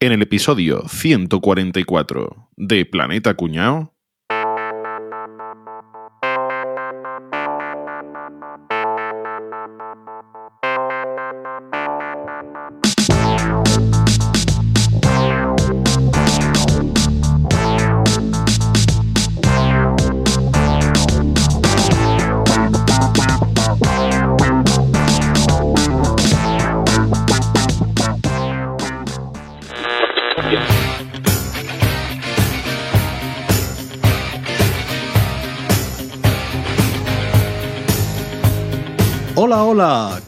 [0.00, 3.97] En el episodio 144 de Planeta Cuñao.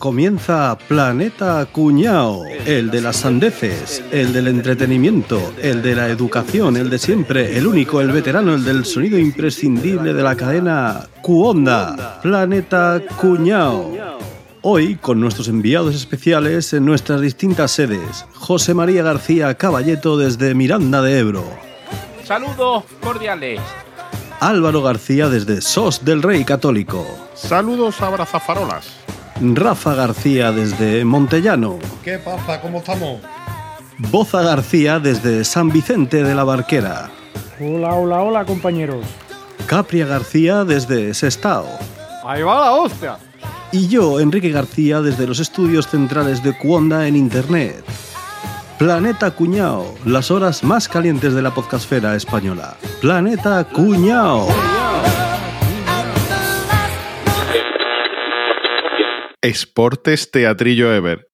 [0.00, 6.88] Comienza Planeta Cuñao, el de las sandeces, el del entretenimiento, el de la educación, el
[6.88, 13.00] de siempre, el único, el veterano, el del sonido imprescindible de la cadena Cuonda, Planeta
[13.20, 13.92] Cuñao.
[14.62, 21.02] Hoy con nuestros enviados especiales en nuestras distintas sedes, José María García Caballeto desde Miranda
[21.02, 21.44] de Ebro,
[22.24, 23.60] Saludos cordiales.
[24.40, 29.00] Álvaro García desde Sos del Rey Católico, Saludos abrazafarolas.
[29.40, 32.60] Rafa García desde Montellano, ¿Qué pasa?
[32.60, 33.20] ¿Cómo estamos?
[33.96, 37.10] Boza García desde San Vicente de la Barquera.
[37.58, 39.04] Hola, hola, hola, compañeros.
[39.66, 41.66] Capria García desde Sestao.
[42.24, 43.18] Ahí va la hostia.
[43.72, 47.82] Y yo, Enrique García, desde los estudios centrales de Cuonda en Internet.
[48.78, 52.76] Planeta Cuñao, las horas más calientes de la podcastfera española.
[53.00, 54.48] Planeta Cuñao.
[59.42, 61.29] Esportes Teatrillo Ever.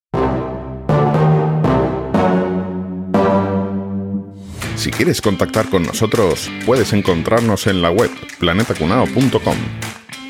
[4.86, 9.56] Si quieres contactar con nosotros, puedes encontrarnos en la web planetacunao.com.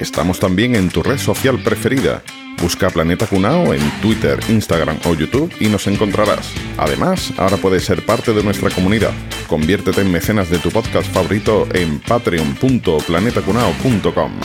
[0.00, 2.22] Estamos también en tu red social preferida.
[2.62, 6.50] Busca Planeta Cunao en Twitter, Instagram o YouTube y nos encontrarás.
[6.78, 9.12] Además, ahora puedes ser parte de nuestra comunidad.
[9.46, 14.32] Conviértete en mecenas de tu podcast favorito en patreon.planetacunao.com.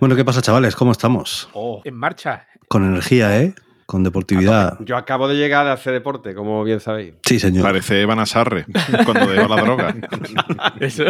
[0.00, 0.74] Bueno, ¿qué pasa, chavales?
[0.74, 1.48] ¿Cómo estamos?
[1.52, 2.48] Oh, en marcha.
[2.66, 3.54] Con energía, ¿eh?
[3.86, 4.78] Con deportividad.
[4.80, 7.14] Yo acabo de llegar de hacer deporte, como bien sabéis.
[7.22, 7.62] Sí, señor.
[7.64, 8.66] Parece Evan Asarre
[9.04, 9.94] cuando dejó la droga.
[10.80, 11.04] Eso.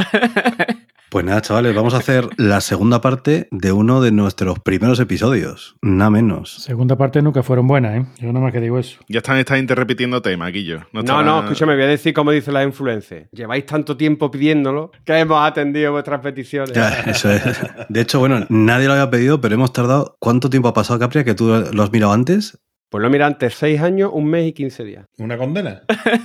[1.14, 5.76] Pues nada, chavales, vamos a hacer la segunda parte de uno de nuestros primeros episodios.
[5.80, 6.54] Nada menos.
[6.54, 8.06] Segunda parte nunca fueron buenas, ¿eh?
[8.18, 8.98] Yo nada más que digo eso.
[9.08, 10.80] Ya están esta gente repitiendo tema, Guillo.
[10.92, 13.28] No, estará- no, escúchame, voy a decir como dicen las influencers.
[13.30, 16.72] Lleváis tanto tiempo pidiéndolo que hemos atendido vuestras peticiones.
[16.72, 17.44] Ya, eso es.
[17.88, 20.16] De hecho, bueno, nadie lo había pedido, pero hemos tardado.
[20.18, 22.58] ¿Cuánto tiempo ha pasado, Capria, que tú lo has mirado antes?
[22.94, 25.04] Pues lo mira antes, seis años, un mes y 15 días.
[25.18, 25.82] ¿Una condena?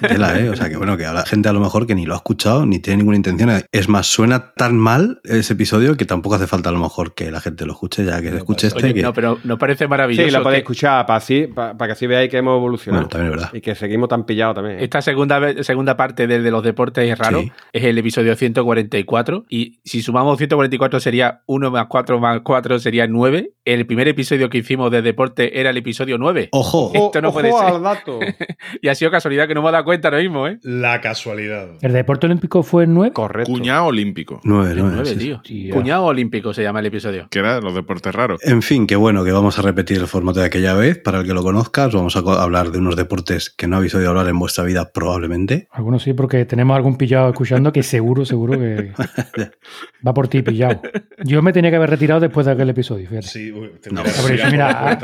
[0.07, 0.50] Tela, ¿eh?
[0.52, 2.63] O sea que bueno, que habrá gente a lo mejor que ni lo ha escuchado
[2.68, 3.50] ni tiene ninguna intención.
[3.72, 7.31] Es más, suena tan mal ese episodio que tampoco hace falta a lo mejor que
[7.31, 8.85] la gente lo escuche, ya que se escuche este.
[8.85, 10.28] Oye, que- no, pero no parece maravilloso.
[10.28, 13.01] Sí, lo podéis que escuchar para, así, para, para que así veáis que hemos evolucionado.
[13.01, 13.50] Bueno, también es verdad.
[13.57, 14.78] Y que seguimos tan pillados también.
[14.78, 14.84] ¿eh?
[14.84, 17.41] Esta segunda, segunda parte de, de los deportes es raro.
[17.41, 17.51] Sí.
[17.74, 19.46] Es el episodio 144.
[19.50, 23.53] Y si sumamos 144 sería 1 más 4 más 4 sería 9.
[23.66, 26.50] El primer episodio que hicimos de deporte era el episodio 9.
[26.59, 27.73] Ojo, Esto no puede ojo ser.
[27.75, 28.19] al dato.
[28.81, 30.59] Y ha sido casualidad que no me he dado cuenta ahora mismo, ¿eh?
[30.63, 31.69] La casualidad.
[31.81, 33.13] ¿El deporte olímpico fue el 9?
[33.13, 33.51] Correcto.
[33.51, 35.19] Cuñado olímpico, nueve, El nueve, 9, sí, sí.
[35.19, 35.41] tío.
[35.41, 35.73] Tía.
[35.73, 37.27] Cuñado olímpico se llama el episodio.
[37.31, 38.39] que era los deportes raros.
[38.43, 40.97] En fin, que bueno, que vamos a repetir el formato de aquella vez.
[40.97, 43.95] Para el que lo conozca, os vamos a hablar de unos deportes que no habéis
[43.95, 45.67] oído hablar en vuestra vida probablemente.
[45.71, 48.91] Algunos sí, porque tenemos algún pillado escuchando que seguro, seguro que
[50.07, 50.81] va por ti pillado.
[51.23, 53.27] Yo me tenía que haber retirado después de aquel episodio, fíjate.
[53.27, 54.01] Sí, uy, te No.
[54.01, 54.97] así, mira.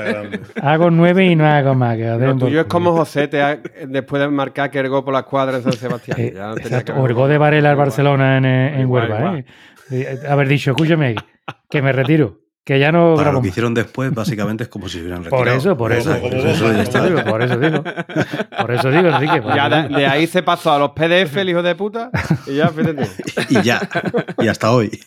[0.62, 1.96] Hago 9 y no hago más.
[1.98, 5.04] Que Lo den por tuyo es como José te ha- después de marcar que ergó
[5.04, 6.18] por la cuadra en San Sebastián.
[6.22, 6.94] Eh, Ya no tenía exacto.
[6.94, 9.20] que haber- Orgó de Varela al Barcelona en, eh, en Igual, Huelva.
[9.20, 9.40] igual.
[9.40, 9.46] ¿eh?
[9.92, 11.16] Eh, Haber dicho, escúchame,
[11.70, 14.98] que me retiro, que ya no Para lo que hicieron después, básicamente es como si
[14.98, 15.44] se hubieran retirado.
[15.44, 16.20] Por eso, por eso.
[16.20, 17.84] Por eso, digo, por eso digo.
[18.60, 19.44] Por eso digo, Enrique.
[19.56, 22.10] Ya de, ahí se pasó a los PDF, el hijo de puta,
[22.48, 23.08] y ya, fíjate.
[23.50, 23.88] y ya,
[24.40, 25.00] y hasta hoy.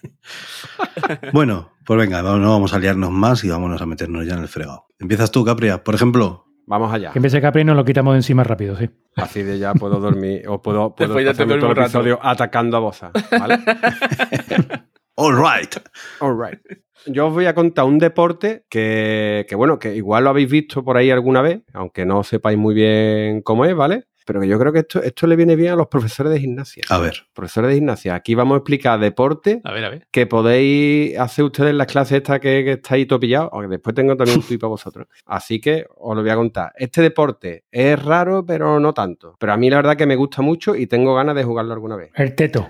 [1.33, 4.49] Bueno, pues venga, no vamos a liarnos más y vámonos a meternos ya en el
[4.49, 4.87] fregado.
[5.01, 6.45] Empiezas tú, Capria, por ejemplo.
[6.67, 7.13] Vamos allá.
[7.13, 8.91] Que empiece Capri y nos lo quitamos de encima rápido, sí.
[9.17, 11.81] Así de ya puedo dormir, o puedo, puedo Después ya te todo el un rato.
[11.81, 13.59] episodio atacando a Boza, ¿vale?
[15.21, 15.75] All right.
[16.21, 16.61] All right.
[17.07, 20.85] Yo os voy a contar un deporte que, que, bueno, que igual lo habéis visto
[20.85, 24.05] por ahí alguna vez, aunque no sepáis muy bien cómo es, ¿vale?
[24.29, 26.83] Pero que yo creo que esto, esto le viene bien a los profesores de gimnasia.
[26.91, 27.27] A ver.
[27.33, 30.07] Profesores de gimnasia, aquí vamos a explicar deporte A ver, a ver.
[30.11, 34.15] que podéis hacer ustedes en las clases estas que, que estáis topillados, aunque después tengo
[34.19, 35.07] también un tuit para vosotros.
[35.25, 36.73] Así que os lo voy a contar.
[36.77, 39.35] Este deporte es raro, pero no tanto.
[39.39, 41.97] Pero a mí la verdad que me gusta mucho y tengo ganas de jugarlo alguna
[41.97, 42.11] vez.
[42.15, 42.69] El teto.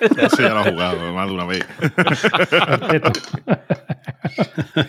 [0.00, 1.64] Eso ya lo he jugado más de una vez.
[2.60, 3.12] El teto.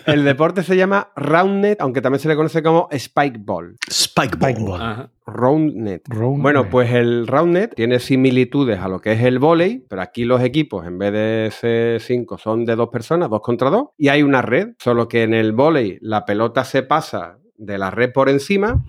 [0.06, 3.76] El deporte se llama Roundnet, aunque también se le conoce como Spike Ball.
[3.88, 4.50] Spike Ball.
[4.50, 4.82] Spike Ball.
[4.82, 5.10] Ajá.
[5.28, 6.07] RoundNet.
[6.08, 6.42] Roundnet.
[6.42, 10.42] Bueno, pues el RoundNet tiene similitudes a lo que es el volei, pero aquí los
[10.42, 14.22] equipos en vez de ser cinco son de dos personas, dos contra dos, y hay
[14.22, 18.28] una red, solo que en el volei la pelota se pasa de la red por
[18.28, 18.84] encima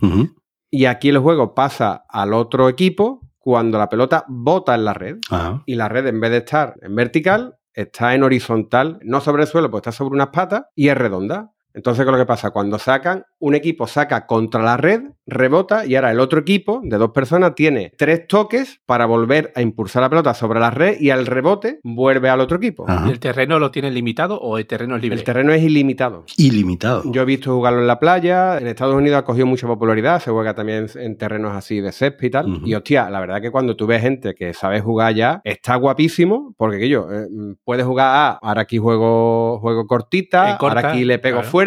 [0.69, 5.17] y aquí el juego pasa al otro equipo cuando la pelota bota en la red
[5.29, 5.63] Ajá.
[5.65, 9.47] y la red en vez de estar en vertical está en horizontal, no sobre el
[9.47, 11.51] suelo, pues está sobre unas patas y es redonda.
[11.73, 12.51] Entonces, ¿qué es lo que pasa?
[12.51, 16.97] Cuando sacan, un equipo saca contra la red, rebota y ahora el otro equipo de
[16.97, 21.11] dos personas tiene tres toques para volver a impulsar la pelota sobre la red y
[21.11, 22.85] al rebote vuelve al otro equipo.
[22.87, 23.07] Ajá.
[23.07, 25.17] ¿Y el terreno lo tienen limitado o el terreno es libre?
[25.17, 26.25] El terreno es ilimitado.
[26.37, 27.03] Ilimitado.
[27.05, 30.31] Yo he visto jugarlo en la playa, en Estados Unidos ha cogido mucha popularidad, se
[30.31, 32.51] juega también en terrenos así de césped y tal.
[32.51, 32.67] Ujú.
[32.67, 36.53] Y hostia, la verdad que cuando tú ves gente que sabe jugar ya, está guapísimo,
[36.57, 37.27] porque que yo, eh,
[37.63, 41.49] puedes jugar a, ahora aquí juego, juego cortita, corta, ahora aquí le pego claro.
[41.49, 41.58] fuerte,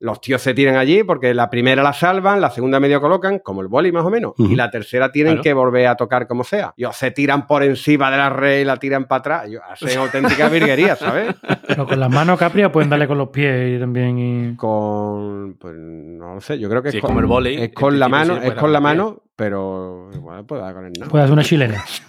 [0.00, 3.60] los tíos se tiran allí porque la primera la salvan, la segunda medio colocan, como
[3.60, 5.42] el boli más o menos, y la tercera tienen Claro.
[5.42, 6.74] que volver a tocar como sea.
[6.76, 9.98] Yo, se tiran por encima de la red y la tiran para atrás, yo, hacen
[9.98, 11.34] auténticas virguerías, ¿sabes?
[11.66, 14.18] Pero con las manos Capria pueden darle con los pies y también.
[14.18, 14.56] Y...
[14.56, 17.72] con pues no lo sé yo creo que Sí, es con, como el vóley, es
[17.72, 21.06] con la mano sí es con la mano pero igual puede dar con el no
[21.06, 21.84] Puede hacer una chilena.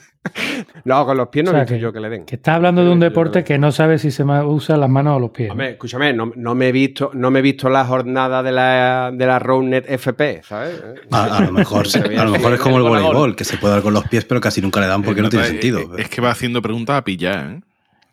[0.83, 2.35] no con los pies no O sea, he visto que- yo que le den Que
[2.35, 5.31] está hablando de un deporte que no sabe si se usa las manos o los
[5.31, 5.49] pies.
[5.49, 9.11] Hombre, escúchame, no, no me he visto, no me he visto la jornada de la,
[9.13, 10.81] de la Roundnet FP, ¿sabes?
[11.11, 13.75] A, a lo mejor, Se a lo mejor es como el voleibol, que se puede
[13.75, 15.79] dar con los pies, pero casi nunca le dan porque no tiene sentido.
[15.97, 17.61] Es, es que va haciendo preguntas a pillar, ¿eh?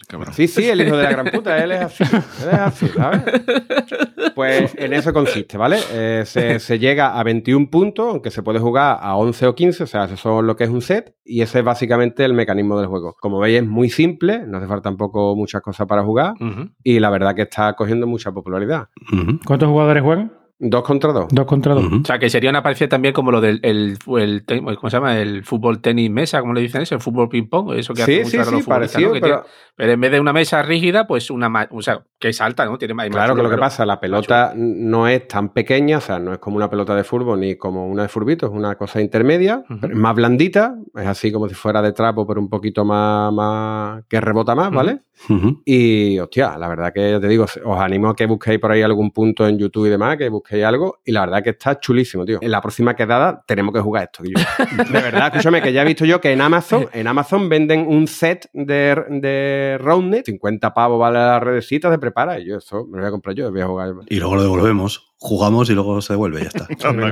[0.09, 0.33] Cabrón.
[0.35, 3.23] Sí, sí, el hijo de la gran puta, él es así, él es así, ¿sabes?
[4.35, 5.79] Pues en eso consiste, ¿vale?
[5.93, 9.83] Eh, se, se llega a 21 puntos, aunque se puede jugar a 11 o 15,
[9.83, 12.79] o sea, eso son lo que es un set, y ese es básicamente el mecanismo
[12.79, 13.15] del juego.
[13.21, 16.35] Como veis, es muy simple, no hace falta tampoco muchas cosas para jugar,
[16.83, 18.89] y la verdad que está cogiendo mucha popularidad.
[19.45, 20.33] ¿Cuántos jugadores juegan?
[20.59, 21.27] Dos contra dos.
[21.31, 21.85] Dos contra dos.
[21.85, 25.19] O sea, que sería una parecida también como lo del el, el ¿cómo se llama?
[25.19, 26.95] El fútbol tenis mesa, ¿cómo le dicen eso?
[26.95, 29.15] El fútbol ping-pong, eso que Sí, mucho sí, ahora sí, los parecido, ¿no?
[29.15, 32.03] Que pero- tiene- pero en vez de una mesa rígida, pues una ma- o sea,
[32.19, 32.79] que salta, ¿no?
[32.79, 36.19] Tiene más Claro que lo que pasa, la pelota no es tan pequeña, o sea,
[36.19, 39.03] no es como una pelota de fútbol ni como una de furbito, es una cosa
[39.03, 39.79] intermedia, Ujú.
[39.79, 43.31] pero es más blandita, es así como si fuera de trapo, pero un poquito más,
[43.31, 45.01] más que rebota más, ¿vale?
[45.65, 48.83] Y, hostia, la verdad que ya te digo, os animo a que busquéis por ahí
[48.83, 52.25] algún punto en YouTube y demás, que busquéis algo, y la verdad que está chulísimo,
[52.25, 52.39] tío.
[52.41, 54.23] En la próxima quedada tenemos que jugar esto.
[54.93, 58.07] De verdad, escúchame, que ya he visto yo que en Amazon, en Amazon venden un
[58.07, 62.97] set de, de Roundnet, 50 pavos vale la redecita, se prepara, y yo eso me
[62.97, 63.95] lo voy a comprar yo, voy a jugar.
[64.09, 65.06] Y luego lo devolvemos.
[65.19, 66.67] Jugamos y luego se devuelve, ya está.
[66.95, 67.07] No.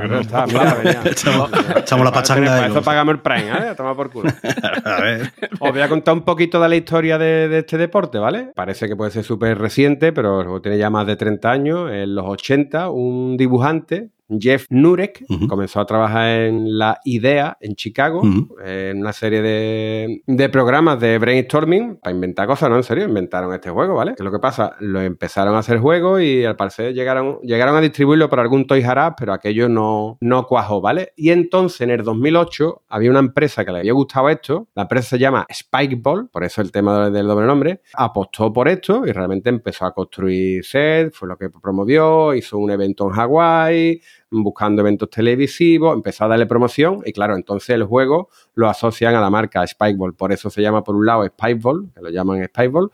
[1.05, 3.75] Echamos- echamos la pachanga Para eso pagamos el Prime, ¿eh?
[3.77, 4.31] Toma por culo.
[4.85, 5.33] A ver.
[5.59, 8.51] Os voy a contar un poquito de la historia de, de este deporte, ¿vale?
[8.55, 11.91] Parece que puede ser súper reciente, pero tiene ya más de 30 años.
[11.91, 18.23] En los 80, un dibujante, Jeff Nurek, comenzó a trabajar en la IDEA en Chicago,
[18.65, 22.77] en una serie de, de programas de brainstorming para inventar cosas, ¿no?
[22.77, 24.13] En serio, inventaron este juego, ¿vale?
[24.13, 24.77] ¿Qué es lo que pasa?
[24.81, 28.85] Lo empezaron a hacer juegos y al parecer llegaron, llegaron a distribuirlo por algún Toys
[28.85, 31.13] R Us, pero aquello no, no cuajó, ¿vale?
[31.17, 35.11] Y entonces, en el 2008, había una empresa que le había gustado esto, la empresa
[35.11, 39.51] se llama Spikeball, por eso el tema del doble nombre, apostó por esto y realmente
[39.51, 44.01] empezó a construir sets, fue lo que promovió, hizo un evento en Hawái,
[44.43, 49.21] buscando eventos televisivos, empezó a darle promoción y claro, entonces el juego lo asocian a
[49.21, 52.91] la marca Spikeball, por eso se llama por un lado Spikeball, que lo llaman Spikeball,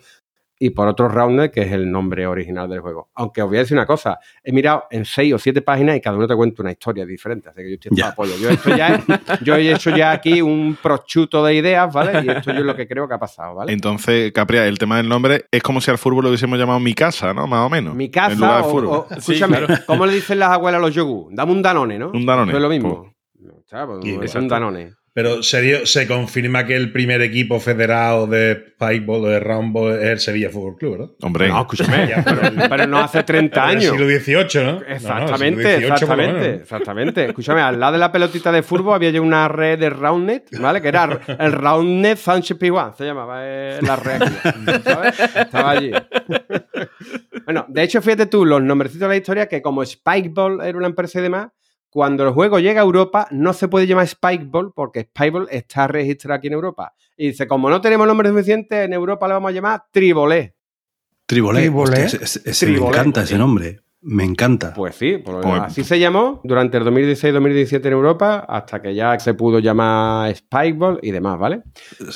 [0.62, 3.08] y por otro Roundnet, que es el nombre original del juego.
[3.14, 6.02] Aunque os voy a decir una cosa, he mirado en seis o siete páginas y
[6.02, 8.36] cada uno te cuenta una historia diferente, así que yo estoy apoyo.
[8.36, 9.04] Yo, esto ya es-
[9.42, 12.22] yo he hecho ya aquí un prosciutto de ideas, ¿vale?
[12.24, 13.72] Y esto yo es lo que creo que ha pasado, ¿vale?
[13.72, 16.92] Entonces, Capria, el tema del nombre es como si al fútbol lo hubiésemos llamado mi
[16.92, 17.46] casa, ¿no?
[17.46, 17.94] Más o menos.
[17.94, 18.86] Mi En casa, lugar de fútbol.
[18.86, 21.28] o- escúchame, ¿cómo le dicen las abuelas a los yogur?
[21.34, 22.10] Dame un danone, ¿no?
[22.10, 23.14] Un Danone, No es lo mismo.
[23.48, 24.92] O sea, pues, Y- es un danone.
[25.12, 30.08] Pero serio, se confirma que el primer equipo federado de Spikeball o de Roundball es
[30.08, 31.08] el Sevilla Fútbol Club, ¿verdad?
[31.22, 32.08] Hombre, No, escúchame,
[32.70, 33.90] pero, no hace 30 Del años.
[33.96, 34.72] siglo XVIII, ¿no?
[34.74, 36.60] No, no, Exactamente, siglo XVIII lo exactamente, menos.
[36.62, 37.24] exactamente.
[37.26, 40.80] Escúchame, al lado de la pelotita de fútbol había ya una red de Roundnet, ¿vale?
[40.80, 44.22] Que era el Roundnet Sánchez Piguán, se llamaba eh, la red.
[44.22, 45.18] aquí, ¿sabes?
[45.34, 45.90] Estaba allí.
[47.44, 50.86] bueno, de hecho, fíjate tú, los nombrecitos de la historia, que como Spikeball era una
[50.86, 51.48] empresa y demás,
[51.90, 56.38] cuando el juego llega a Europa, no se puede llamar Spikeball porque Spikeball está registrado
[56.38, 56.94] aquí en Europa.
[57.16, 60.54] Y dice, como no tenemos nombre suficiente, en Europa le vamos a llamar Tribolé.
[61.26, 61.60] Tribolé.
[61.60, 62.04] Tribolé.
[62.04, 63.80] Hostia, ese- ese- me encanta ese nombre.
[64.02, 64.72] Me encanta.
[64.74, 68.94] Pues sí, por lo Pues- así se llamó durante el 2016-2017 en Europa, hasta que
[68.94, 71.62] ya se pudo llamar Spikeball y demás, ¿vale?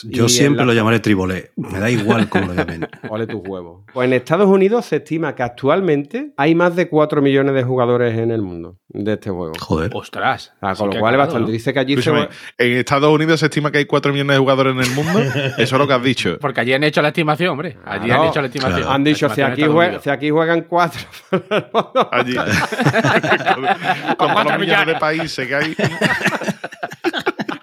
[0.04, 1.50] Yo y siempre la- lo llamaré Tribolé.
[1.56, 2.88] Me da igual cómo lo llamen.
[3.10, 3.84] Ole tus huevos.
[3.92, 8.16] Pues en Estados Unidos se estima que actualmente hay más de 4 millones de jugadores
[8.18, 9.52] en el mundo de este juego.
[9.60, 9.90] Joder.
[9.92, 10.52] Ostras.
[10.60, 11.46] Ah, con lo cual es bastante.
[11.46, 11.52] ¿no?
[11.52, 14.72] Dice que allí se en Estados Unidos se estima que hay 4 millones de jugadores
[14.72, 15.18] en el mundo.
[15.58, 16.38] Eso es lo que has dicho.
[16.40, 17.76] Porque allí han hecho la estimación, hombre.
[17.84, 18.22] Allí Claro.
[18.22, 18.78] han hecho la estimación.
[18.80, 18.92] Claro.
[18.94, 19.64] han dicho, si aquí,
[20.02, 21.00] si aquí juegan cuatro.
[22.12, 22.34] Allí.
[24.16, 25.76] con, con todos los millones de países que hay.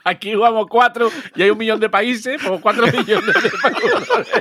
[0.03, 4.31] Aquí jugamos cuatro y hay un millón de países, pues cuatro millones de países.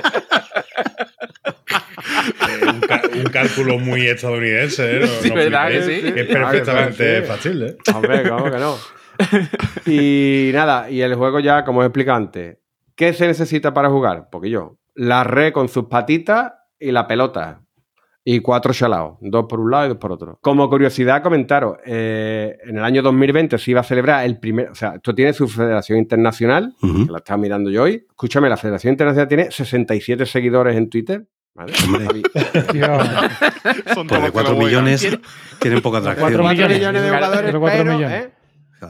[1.71, 4.99] Eh, un, cálculo muy estadounidense, ¿eh?
[5.01, 6.13] No- Sí, no ¿verdad que sí?
[6.13, 7.27] Que es perfectamente sí.
[7.27, 7.77] fácil, ¿eh?
[7.93, 8.75] Hombre, ¿cómo que no?
[9.85, 12.57] Y nada, y el juego ya, como os explico antes,
[12.95, 14.29] ¿qué se necesita para jugar?
[14.31, 17.61] Porque yo, la red con sus patitas y la pelota.
[18.23, 20.37] Y cuatro chalaos, dos por un lado y dos por otro.
[20.41, 24.75] Como curiosidad, comentaros, eh, en el año 2020 se iba a celebrar el primer, o
[24.75, 28.05] sea, esto tiene su federación internacional, que la estaba mirando yo hoy.
[28.07, 31.25] Escúchame, la federación internacional tiene 67 seguidores en Twitter.
[31.53, 31.73] ¿Vale?
[33.93, 34.57] Son Pues de que 4 lo juegan.
[34.57, 35.07] millones
[35.59, 36.29] tienen poca atracción.
[36.29, 36.77] Cuatro Cuatro millones.
[36.77, 38.25] millones de jugadores, pero cuatro pero, millones.
[38.25, 38.31] ¿eh?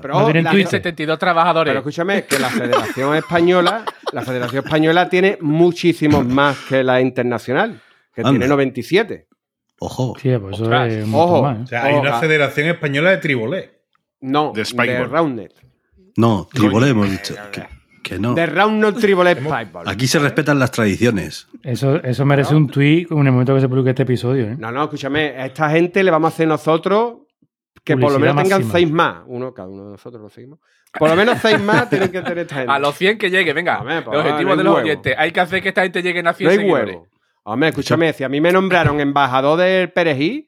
[0.02, 0.70] Pero, No ojo, tienen la- Twitter.
[0.72, 1.72] 72 trabajadores.
[1.72, 7.82] Pero escúchame, que la Federación Española, la Federación Española tiene muchísimos más que la internacional,
[8.16, 8.32] que Anda.
[8.32, 9.28] tiene 97.
[9.80, 10.14] Ojo.
[10.22, 11.42] tío, pues eso es Ojo.
[11.42, 11.68] más, O ¿eh?
[11.68, 12.20] sea, hay una Ojalá.
[12.20, 13.82] federación española de tribolé.
[14.22, 15.04] No, De de.
[15.06, 15.54] Roundnet.
[16.16, 17.36] No, tribole hemos dicho.
[17.52, 17.66] Que,
[18.04, 18.34] que no.
[18.34, 19.88] De Roundnet Tribole Spikeball.
[19.88, 21.48] Aquí se respetan las tradiciones.
[21.64, 24.46] Eso, eso merece un tweet en el momento que se publique este episodio.
[24.46, 24.56] ¿eh?
[24.58, 27.20] No, no, escúchame, a esta gente le vamos a hacer nosotros
[27.84, 29.24] que por lo menos tengan seis más.
[29.28, 30.60] Uno, cada uno de nosotros lo seguimos.
[30.98, 32.72] Por lo menos seis más tienen que tener esta gente.
[32.72, 33.80] A los 100 que llegue, venga.
[33.80, 34.86] Hombre, pues, el objetivo no de los huevo.
[34.86, 35.16] oyentes.
[35.18, 36.96] Hay que hacer que esta gente llegue a 100 No hay seguidores.
[36.96, 37.08] huevo.
[37.44, 40.48] Hombre, escúchame, si a mí me nombraron embajador del Perejil,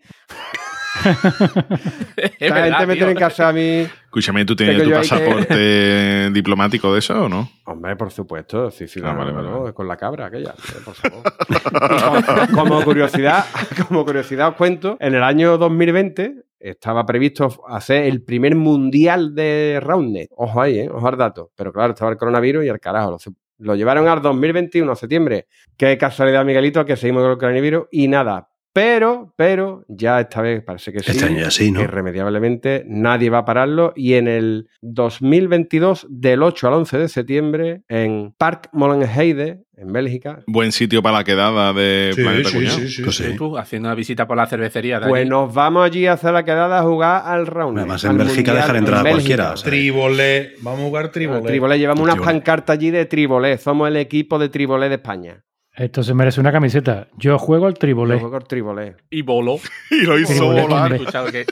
[2.39, 3.05] Verdad, gente me tío.
[3.05, 3.87] tiene que hacer a mí.
[4.05, 7.49] Escúchame, ¿tú tienes Tengo tu que- pasaporte diplomático de eso o no?
[7.65, 9.73] Hombre, por supuesto, sí, sí, Ah, no, vale, no, vale, no, vale.
[9.73, 12.47] con la cabra aquella, eh, por favor.
[12.53, 13.45] como curiosidad,
[13.87, 19.79] como curiosidad os cuento, en el año 2020 estaba previsto hacer el primer mundial de
[19.81, 20.29] Roundnet.
[20.35, 20.89] Ojo ahí, ¿eh?
[20.89, 21.51] ojo al dato.
[21.55, 23.11] Pero claro, estaba el coronavirus y al carajo.
[23.11, 23.17] Lo,
[23.59, 25.47] lo llevaron al 2021, a septiembre.
[25.75, 28.47] Qué casualidad, Miguelito, que seguimos con el coronavirus y nada.
[28.73, 31.11] Pero, pero, ya esta vez parece que sí.
[31.11, 31.79] Este año ya sí, ¿no?
[31.81, 33.93] Irremediablemente nadie va a pararlo.
[33.95, 40.39] Y en el 2022, del 8 al 11 de septiembre, en Park Molenheide, en Bélgica,
[40.47, 42.77] Buen sitio para la quedada de Sí, Planeta sí, Cuñado.
[42.79, 43.01] sí, sí.
[43.03, 43.35] Pues Sí, sí.
[43.35, 45.29] tú, haciendo una visita por la cervecería de pues allí.
[45.29, 47.77] nos vamos allí a hacer la quedada a jugar al round.
[47.77, 49.69] Además, en Bélgica dejan entrar a cualquiera, o sea.
[49.69, 50.53] Tribolé.
[50.61, 51.41] Vamos a jugar tribolé.
[51.43, 52.33] Tribolé, llevamos unas Tribolé.
[52.39, 53.57] pancartas allí de Tribolé.
[53.59, 55.43] Somos el equipo de Tribolé de España.
[55.75, 57.07] Esto se merece una camiseta.
[57.17, 58.19] Yo juego al Yo tribolé.
[58.19, 58.95] juego al Tribolé.
[59.09, 59.59] Y voló.
[59.89, 60.99] Y lo hizo Tribolé volar.
[61.31, 61.45] que-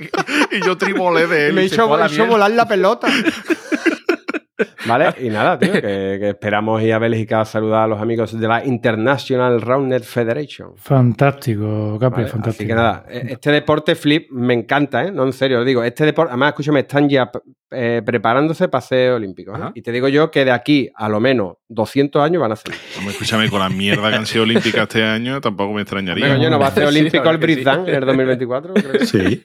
[0.57, 1.53] Y yo tribolé de él.
[1.53, 3.07] Me hizo, hizo volar la pelota.
[4.85, 8.37] vale, y nada, tío, que, que esperamos ir a Bélgica a saludar a los amigos
[8.39, 10.73] de la International Roundnet Federation.
[10.77, 12.61] Fantástico, Capi, Vale, fantástico.
[12.63, 15.11] Así que nada, e- este deporte flip me encanta, ¿eh?
[15.11, 15.83] No, en serio, lo digo.
[15.83, 17.29] Este deporte, además, escúchame, están ya
[17.71, 19.57] eh, preparándose para ser olímpicos.
[19.59, 19.63] ¿eh?
[19.75, 22.73] Y te digo yo que de aquí a lo menos 200 años van a ser.
[22.97, 26.25] Hombre, escúchame, con la mierda que han sido olímpicas este año, tampoco me extrañaría.
[26.25, 27.41] Pero yo no va a ser olímpico el sí.
[27.41, 28.73] Brisbane en el 2024.
[28.73, 29.41] creo que- Sí.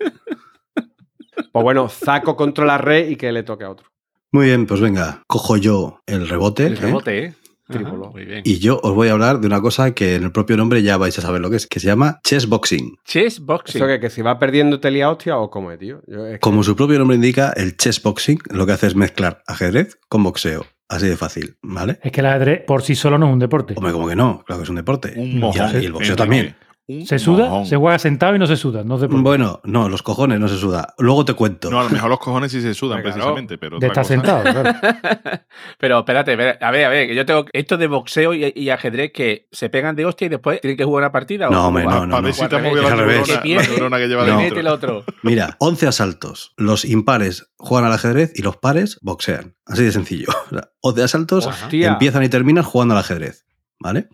[1.52, 3.88] Pues bueno, saco contra la red y que le toque a otro.
[4.32, 6.66] Muy bien, pues venga, cojo yo el rebote.
[6.66, 6.76] El ¿eh?
[6.76, 7.34] rebote, ¿eh?
[7.68, 8.10] Trípolo.
[8.12, 8.42] Muy bien.
[8.44, 10.96] Y yo os voy a hablar de una cosa que en el propio nombre ya
[10.98, 12.96] vais a saber lo que es, que se llama chess boxing.
[13.04, 13.78] Chess boxing.
[13.82, 16.00] ¿Eso que, que si va perdiendo te lía hostia o cómo es, tío?
[16.06, 18.94] Yo, es que- Como su propio nombre indica, el chess boxing lo que hace es
[18.94, 20.64] mezclar ajedrez con boxeo.
[20.88, 21.98] Así de fácil, ¿vale?
[22.04, 23.74] Es que el ajedrez por sí solo no es un deporte.
[23.76, 25.14] Hombre, como que no, claro que es un deporte.
[25.16, 25.82] Un Y- mojón.
[25.82, 26.54] y el boxeo también.
[26.88, 27.66] Un Se suda, mojón.
[27.66, 28.84] se juega sentado y no se suda.
[28.84, 29.20] No deporte.
[29.20, 30.94] Bueno, no, los cojones no se suda.
[30.98, 31.68] Luego te cuento.
[31.68, 33.14] No, a lo mejor los cojones sí se sudan, Claro.
[33.16, 33.58] precisamente.
[33.58, 34.78] Pero de estar cosa- sentado, claro.
[35.78, 39.10] Pero espérate, a ver, a ver, que yo tengo esto de boxeo y, y ajedrez
[39.12, 41.50] que se pegan de hostia y después tienen que jugar una partida.
[41.50, 42.22] No, hombre, no, no, Para no.
[42.22, 42.88] ver si te ha Al movido revés.
[42.88, 43.16] la Al revés.
[43.16, 44.36] neurona, Que la pierde, neurona que lleva que No.
[44.36, 44.60] mete dentro.
[44.60, 45.04] el otro.
[45.22, 46.52] Mira, 11 asaltos.
[46.56, 49.56] Los impares juegan al ajedrez y los pares boxean.
[49.66, 50.26] Así de sencillo.
[50.46, 51.88] O sea, 11 asaltos Hostia.
[51.88, 53.44] empiezan y terminan jugando al ajedrez.
[53.80, 54.08] ¿Vale?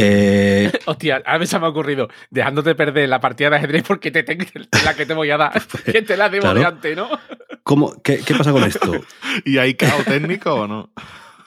[0.00, 4.22] Eh, Hostia, a veces me ha ocurrido dejándote perder la partida de ajedrez porque te
[4.22, 4.44] tengo
[4.84, 5.62] la que te voy a dar.
[5.84, 6.60] que te la debo Claro.
[6.60, 7.08] de antes, ¿no?
[7.64, 8.92] ¿cómo, qué, qué pasa con esto?
[9.44, 10.92] ¿Y hay caos técnico o no?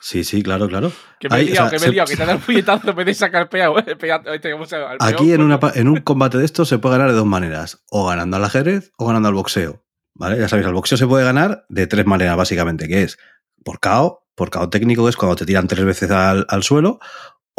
[0.01, 0.91] Sí, sí, claro, claro.
[1.19, 2.39] Que me he liado, o sea, que me he se- liado, que te da el
[2.39, 6.67] puñetazo de sacar pegado este, ¿cómo se Aquí en, una, en un combate de estos
[6.67, 7.83] se puede ganar de dos maneras.
[7.89, 9.85] O ganando al ajedrez o ganando al boxeo.
[10.15, 10.37] ¿Vale?
[10.39, 13.17] Ya sabéis, al boxeo se puede ganar de tres maneras, básicamente, que es
[13.63, 16.99] por KO, por KO técnico, que es cuando te tiran tres veces al, al suelo,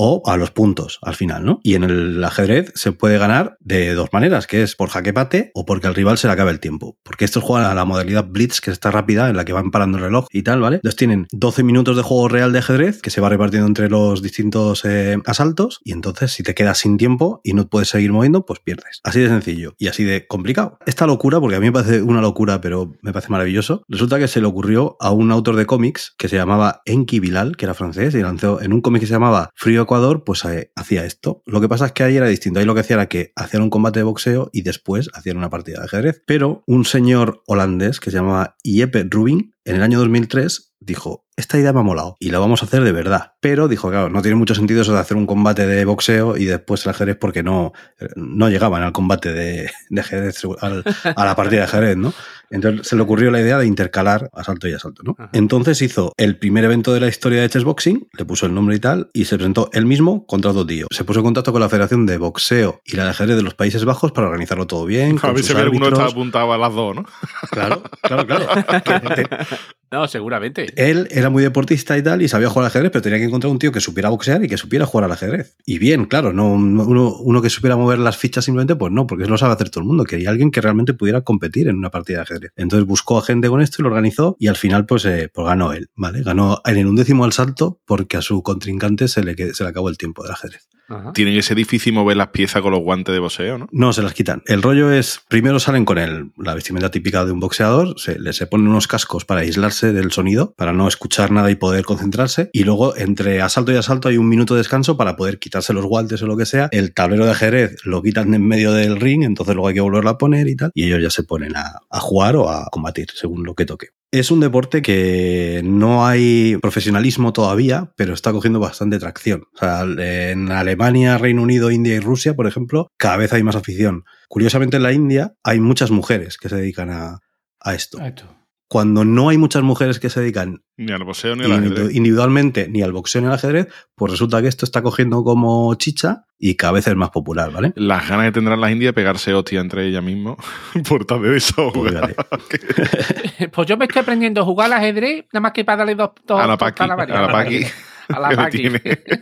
[0.04, 1.60] o a los puntos al final, ¿no?
[1.62, 5.52] Y en el ajedrez se puede ganar de dos maneras, que es por jaque pate
[5.54, 6.96] o porque al rival se le acabe el tiempo.
[7.04, 9.98] Porque estos juegan a la modalidad Blitz, que está rápida, en la que van parando
[9.98, 10.76] el reloj y tal, ¿vale?
[10.76, 14.22] Entonces tienen 12 minutos de juego real de ajedrez que se va repartiendo entre los
[14.22, 18.44] distintos eh, asaltos y entonces si te quedas sin tiempo y no puedes seguir moviendo,
[18.44, 19.00] pues pierdes.
[19.04, 20.78] Así de sencillo y así de complicado.
[20.84, 24.26] Esta locura, porque a mí me parece una locura, pero me parece maravilloso, resulta que
[24.26, 27.74] se le ocurrió a un autor de cómics que se llamaba Enki Bilal, que era
[27.74, 31.42] francés, y lanzó en un cómic que se llamaba Frío Ecuador, pues eh, hacía esto.
[31.44, 32.58] Lo que pasa es que ahí era distinto.
[32.58, 35.50] Ahí lo que hacía era que hacían un combate de boxeo y después hacían una
[35.50, 36.22] partida de ajedrez.
[36.26, 41.58] Pero un señor holandés que se llamaba Jeppe Rubin, en el año 2003 dijo, esta
[41.58, 43.34] idea me ha molado y la vamos a hacer de verdad.
[43.40, 46.44] Pero dijo, claro, no tiene mucho sentido eso de hacer un combate de boxeo y
[46.46, 47.72] después el ajedrez porque no,
[48.16, 50.82] no llegaban al combate de, de ajedrez, al-
[51.16, 52.12] a la partida de ajedrez, ¿no?
[52.50, 55.14] Entonces se le ocurrió la idea de intercalar asalto y asalto, ¿no?
[55.18, 55.30] Ajá.
[55.32, 58.80] Entonces hizo el primer evento de la historia de chessboxing, le puso el nombre y
[58.80, 60.88] tal, y se presentó él mismo contra dos tíos.
[60.90, 63.54] Se puso en contacto con la Federación de Boxeo y la de ajedrez de los
[63.54, 65.18] Países Bajos para organizarlo todo bien.
[65.22, 67.04] A ver si alguno está apuntado a las dos, ¿no?
[67.52, 68.46] Claro, claro, claro.
[69.92, 70.72] No, seguramente.
[70.76, 73.50] él era muy deportista y tal, y sabía jugar al ajedrez, pero tenía que encontrar
[73.50, 75.54] un tío que supiera boxear y que supiera jugar al ajedrez.
[75.66, 79.32] Y bien, claro, no uno, que supiera mover las fichas simplemente, pues no, porque eso
[79.32, 80.04] lo sabe hacer todo el mundo.
[80.04, 82.52] Quería alguien que realmente pudiera competir en una partida de ajedrez.
[82.56, 85.46] Entonces buscó a gente con esto y lo organizó, y al final, pues, eh, pues
[85.46, 86.22] ganó él, ¿vale?
[86.22, 89.90] Ganó en el undécimo al salto porque a su contrincante se le, se le acabó
[89.90, 90.68] el tiempo del ajedrez.
[90.92, 91.12] Ajá.
[91.12, 93.68] Tiene que ser difícil mover las piezas con los guantes de boxeo, ¿no?
[93.72, 94.42] No, se las quitan.
[94.46, 98.32] El rollo es, primero salen con el, la vestimenta típica de un boxeador, se, le
[98.32, 102.50] se ponen unos cascos para aislarse del sonido, para no escuchar nada y poder concentrarse,
[102.52, 105.84] y luego entre asalto y asalto hay un minuto de descanso para poder quitarse los
[105.86, 106.68] guantes o lo que sea.
[106.72, 110.10] El tablero de ajedrez lo quitan en medio del ring, entonces luego hay que volverlo
[110.10, 113.08] a poner y tal, y ellos ya se ponen a, a jugar o a combatir,
[113.14, 113.88] según lo que toque.
[114.12, 119.44] Es un deporte que no hay profesionalismo todavía, pero está cogiendo bastante tracción.
[119.54, 123.56] O sea, en Alemania, Reino Unido, India y Rusia, por ejemplo, cada vez hay más
[123.56, 124.04] afición.
[124.28, 127.20] Curiosamente, en la India hay muchas mujeres que se dedican a,
[127.58, 127.98] a esto.
[128.00, 128.41] A esto.
[128.72, 131.94] Cuando no hay muchas mujeres que se dedican Ni al boxeo ni al ajedrez.
[131.94, 136.24] individualmente ni al boxeo ni al ajedrez, pues resulta que esto está cogiendo como chicha
[136.38, 137.74] y cada vez es más popular, ¿vale?
[137.76, 140.36] Las ganas que tendrán las indias de pegarse hostia entre ellas mismas
[140.88, 141.70] por tal de eso.
[141.70, 141.92] Pues.
[143.52, 146.12] Pues yo me estoy aprendiendo a jugar al ajedrez, nada más que para darle dos,
[146.26, 147.66] dos A la Paqui, a la Paqui.
[148.08, 148.70] A la Paqui.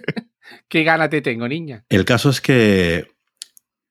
[0.68, 1.84] Qué ganas te tengo, niña.
[1.88, 3.08] El caso es que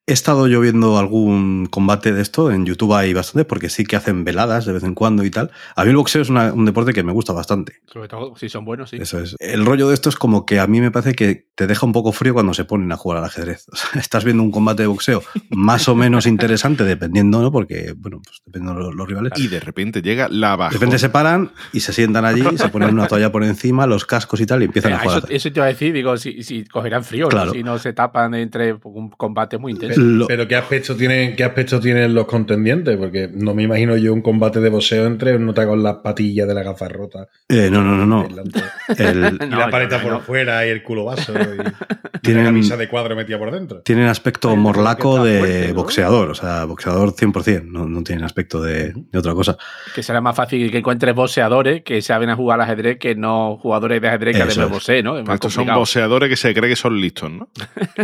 [0.10, 3.96] he estado yo viendo algún combate de esto, en YouTube hay bastante, porque sí que
[3.96, 5.52] hacen veladas de vez en cuando y tal.
[5.76, 7.76] A mí el boxeo es una- un deporte que me gusta bastante.
[7.86, 8.98] Sobre todo si son buenos, sí.
[9.00, 9.36] Eso es.
[9.40, 11.92] El rollo de esto es como que a mí me parece que te deja un
[11.92, 13.66] poco frío cuando se ponen a jugar al ajedrez.
[13.72, 17.52] O sea, estás viendo un combate de boxeo más o menos interesante, dependiendo, ¿no?
[17.52, 19.32] Porque, bueno, pues dependiendo de los, los rivales.
[19.38, 20.72] Y de repente llega la baja.
[20.72, 24.06] De repente se paran y se sientan allí, se ponen una toalla por encima, los
[24.06, 25.18] cascos y tal, y empiezan Eh, a jugar.
[25.20, 27.30] eso, eso te iba a decir, digo, si, si cogerán frío, ¿no?
[27.30, 27.52] Claro.
[27.52, 29.99] si no se tapan entre un combate muy intenso.
[30.00, 32.96] Lo- Pero ¿qué aspecto tienen, qué aspecto tienen los contendientes?
[32.98, 36.48] Porque no me imagino yo un combate de boxeo entre un nota con las patillas
[36.48, 37.28] de la gafa rota.
[37.50, 38.28] Eh, no, no, no, no.
[38.98, 40.20] El- y No, la paleta no, por no.
[40.22, 41.34] fuera y el culo vaso.
[41.34, 43.82] Y, y Tienen- la camisa de cuadro metida por dentro.
[43.82, 45.74] tienen aspecto morlaco de fuerte, ¿no?
[45.76, 49.58] boxeador, o sea, boxeador 100%, no, no tienen aspecto de, de otra cosa.
[49.96, 53.58] Que será más fácil que encuentres boxeadores que saben a jugar al ajedrez que no
[53.58, 54.72] jugadores de ajedrez que además es.
[54.72, 55.18] boxeen, ¿no?
[55.18, 57.50] Es más Estos son boxeadores que se cree que son listos, ¿no?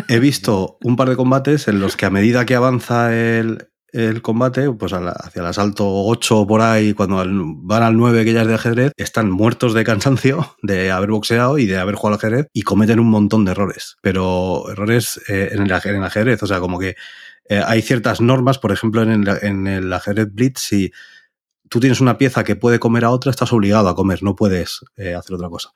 [0.07, 4.21] He visto un par de combates en los que a medida que avanza el, el
[4.21, 7.23] combate, pues hacia el asalto 8 o por ahí, cuando
[7.63, 11.57] van al 9 que ya es de ajedrez, están muertos de cansancio de haber boxeado
[11.57, 13.95] y de haber jugado al ajedrez y cometen un montón de errores.
[14.01, 16.95] Pero errores eh, en, el, ajedrez, o sea, como que
[17.47, 20.91] eh, hay ciertas normas, por ejemplo, en el, en el ajedrez blitz, si
[21.69, 24.81] tú tienes una pieza que puede comer a otra, estás obligado a comer, no puedes
[24.97, 25.71] eh, hacer otra cosa.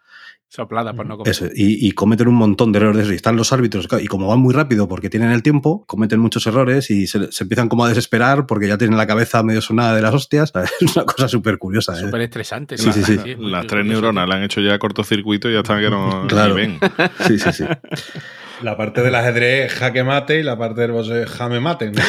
[0.52, 1.30] Soplada por no comer.
[1.32, 3.14] Eso, y, y cometen un montón de errores de eso.
[3.14, 6.46] Y están los árbitros, y como van muy rápido porque tienen el tiempo, cometen muchos
[6.48, 9.96] errores y se, se empiezan como a desesperar porque ya tienen la cabeza medio sonada
[9.96, 10.52] de las hostias.
[10.82, 11.94] Es una cosa súper curiosa.
[11.94, 12.02] ¿eh?
[12.02, 12.78] Súper estresante.
[12.80, 13.14] Sí, sí, sí.
[13.26, 16.26] es muy- Las tres neuronas le han hecho ya cortocircuito y ya están que no
[16.28, 16.56] Claro.
[16.56, 16.80] ven.
[17.28, 17.66] Sí, sí, sí.
[18.64, 21.92] La parte del ajedrez es jaque mate y la parte del boxeo es jame mate.
[21.92, 22.02] ¿no?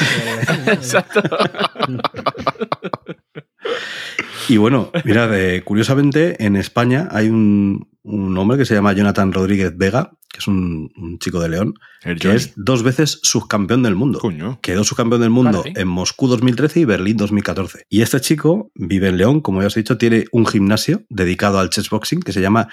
[0.72, 1.22] Exacto.
[4.48, 9.33] Y bueno, mirad, eh, curiosamente en España hay un, un hombre que se llama Jonathan
[9.33, 12.37] Rodríguez Vega, que es un, un chico de León, El que Johnny.
[12.37, 14.21] es dos veces subcampeón del mundo.
[14.21, 14.59] Coño.
[14.63, 15.73] Quedó subcampeón del mundo Vale.
[15.77, 17.85] en Moscú 2013 y Berlín 2014.
[17.89, 21.59] Y este chico vive en León, como ya os he dicho, tiene un gimnasio dedicado
[21.59, 22.69] al chessboxing que se llama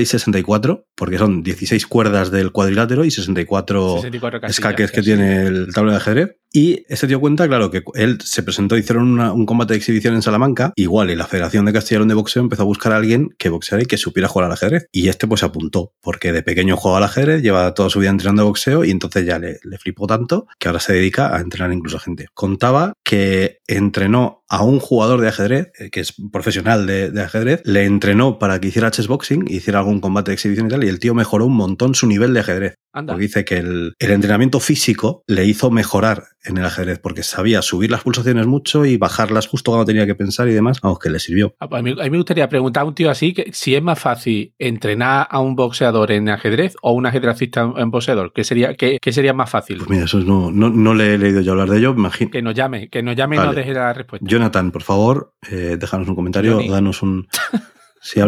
[0.00, 4.58] 1664, porque son 16 cuerdas del cuadrilátero y 64 64 casillas.
[4.58, 6.36] escaques que tiene el tablero de ajedrez.
[6.54, 10.14] Y este tío cuenta, claro, que él se presentó, hicieron una- un combate de exhibición
[10.14, 13.30] en Salamanca, igual, y la Federación de Castellón de Boxeo empezó a buscar a alguien
[13.38, 14.86] que boxeara y que supiera jugar al ajedrez.
[14.92, 18.10] Y este pues se apuntó, porque de pequeño jugaba al ajedrez, lleva toda su vida
[18.10, 21.72] entrenando boxeo y entonces ya le, le flipó tanto que ahora se dedica a entrenar
[21.72, 22.28] incluso a gente.
[22.34, 27.62] Contaba que entrenó a un jugador de ajedrez, eh, que es profesional de, de ajedrez,
[27.64, 30.98] le entrenó para que hiciera chessboxing, hiciera algún combate de exhibición y tal, y el
[30.98, 32.74] tío mejoró un montón su nivel de ajedrez.
[32.94, 33.14] Anda.
[33.14, 37.62] Porque dice que el, el entrenamiento físico le hizo mejorar en el ajedrez, porque sabía
[37.62, 41.08] subir las pulsaciones mucho y bajarlas justo cuando tenía que pensar y demás, vamos, que
[41.08, 41.54] le sirvió.
[41.58, 43.98] A mí, a mí me gustaría preguntar a un tío así que si es más
[43.98, 48.32] fácil entrenar a un boxeador en ajedrez o un ajedrecista en boxeador.
[48.34, 49.78] ¿Qué sería, qué, qué sería más fácil?
[49.78, 52.30] Pues mira, eso no, no, no le he leído yo hablar de ello, imagino.
[52.30, 53.48] Que nos llame, que nos llame y Vale.
[53.62, 54.26] Deje la respuesta.
[54.28, 56.68] Jonathan, por favor, eh, déjanos un comentario, Johnny.
[56.68, 57.28] danos un...
[58.04, 58.20] Sí.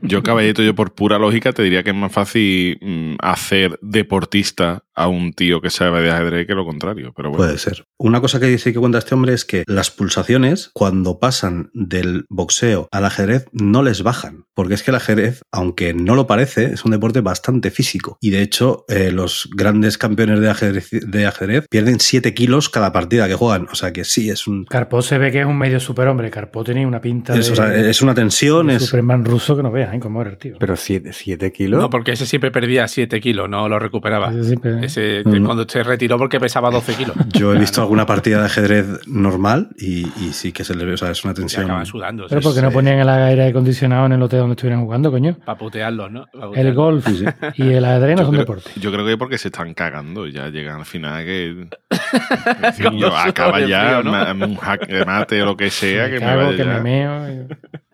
[0.00, 4.83] Yo, caballito, yo por pura lógica te diría que es más fácil mm, hacer deportista
[4.94, 7.12] a un tío que sabe de ajedrez que lo contrario.
[7.16, 7.84] Pero bueno, Puede ser.
[7.98, 12.26] Una cosa que sí que cuenta este hombre es que las pulsaciones, cuando pasan del
[12.28, 14.44] boxeo al ajedrez, no les bajan.
[14.54, 18.18] Porque es que el ajedrez, aunque no lo parece, es un deporte bastante físico.
[18.20, 22.92] Y de hecho, eh, los grandes campeones de ajedrez, de ajedrez pierden 7 kilos cada
[22.92, 23.66] partida que juegan.
[23.72, 24.64] O sea que sí, es un.
[24.64, 26.30] Carpó se ve que es un medio superhombre.
[26.30, 28.84] Carpó tenía una pinta Es, de, o sea, es una tensión, es.
[28.84, 29.98] Superman ruso que no veas, ¿eh?
[29.98, 30.56] Cómo era el tío.
[30.60, 31.80] Pero 7 kilos.
[31.80, 34.30] No, porque ese siempre perdía 7 kilos, no lo recuperaba.
[34.30, 35.44] Ese siempre- Ese, No, no.
[35.46, 37.16] Cuando se retiró porque pesaba 12 kilos.
[37.32, 40.94] Yo he visto alguna partida de ajedrez normal y, y sí que se le ve,
[40.94, 41.64] o sea, es una tensión.
[41.64, 42.26] acaban sudando.
[42.28, 45.36] Pero porque no ponían el aire acondicionado en el hotel donde estuvieran jugando, coño.
[45.44, 46.26] Para putearlos, ¿no?
[46.32, 47.24] Pa' El golf Sí, sí.
[47.62, 48.74] y el ajedrez no yo son creo, deportes.
[48.76, 50.26] yo creo que porque se están cagando.
[50.26, 51.68] Ya llegan al final que.
[52.98, 54.46] Yo, acaba ya, fríos, ¿no?
[54.46, 56.64] un jaque mate o lo que sea, que me vaya que ya.
[56.64, 57.48] me meo.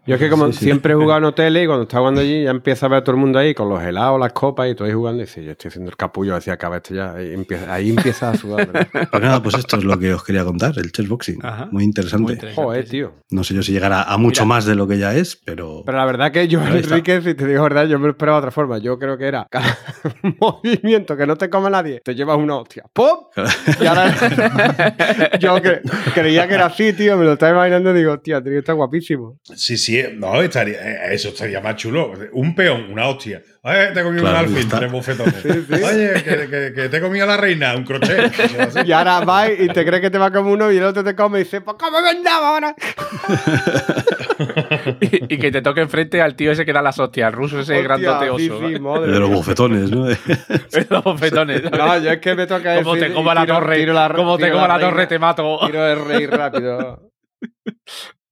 [0.06, 0.64] Yo es que como Sí, sí.
[0.64, 3.04] siempre he jugado en hoteles y cuando estaba jugando allí ya empieza a ver a
[3.04, 5.44] todo el mundo ahí con los helados, las copas y todo ahí jugando y dice,
[5.44, 7.12] yo estoy haciendo el capullo, decía, acaba esto ya.
[7.14, 8.66] Ahí empieza, ahí empieza a sudar.
[8.72, 8.88] ¿verdad?
[9.10, 11.38] Pues nada, pues esto es lo que os quería contar, el chessboxing.
[11.44, 11.68] Ajá.
[11.70, 12.22] Muy interesante.
[12.22, 13.12] Muy interesante, Joder, tío.
[13.30, 14.54] No sé yo si llegará a mucho Mira.
[14.56, 15.82] más de lo que ya es, pero.
[15.84, 16.60] Pero la verdad que yo.
[16.62, 18.78] Enrique, si te digo verdad, yo me lo esperaba de otra forma.
[18.78, 19.76] Yo creo que era cada
[20.40, 22.84] movimiento que no te come nadie, te llevas una hostia.
[22.92, 23.26] ¡Pum!
[23.80, 24.14] Y ahora
[25.40, 25.82] yo cre-
[26.14, 29.38] creía que era así, tío, me lo estaba imaginando y digo, hostia, tío, está guapísimo.
[29.54, 30.78] Sí, sí, no, estaría,
[31.10, 32.12] eh, eso estaría más chulo.
[32.32, 33.42] Un peón, una hostia.
[33.62, 35.34] Oye, te he comido Claro, un alfil, tres bufetones.
[35.42, 35.48] sí.
[35.74, 38.32] Oye, que, que- que te he comido la reina, un crochet.
[38.86, 41.04] Y ahora vas y te crees que te va a comer uno y el otro
[41.04, 42.74] te come y dice, pues cómo vendaba ahora.
[45.00, 47.60] y, y que te toque enfrente al tío ese que da las hostias, el ruso
[47.60, 48.68] ese Hostia, grandote oso.
[48.68, 50.06] sí, madre de los bofetones, ¿no?
[50.90, 51.62] Los bofetones.
[51.70, 54.38] No, yo es que me toca Como decir te coma la torre, tiro la- como
[54.38, 55.58] te coma la torre, te mato.
[55.66, 57.10] Tiro el rey rápido.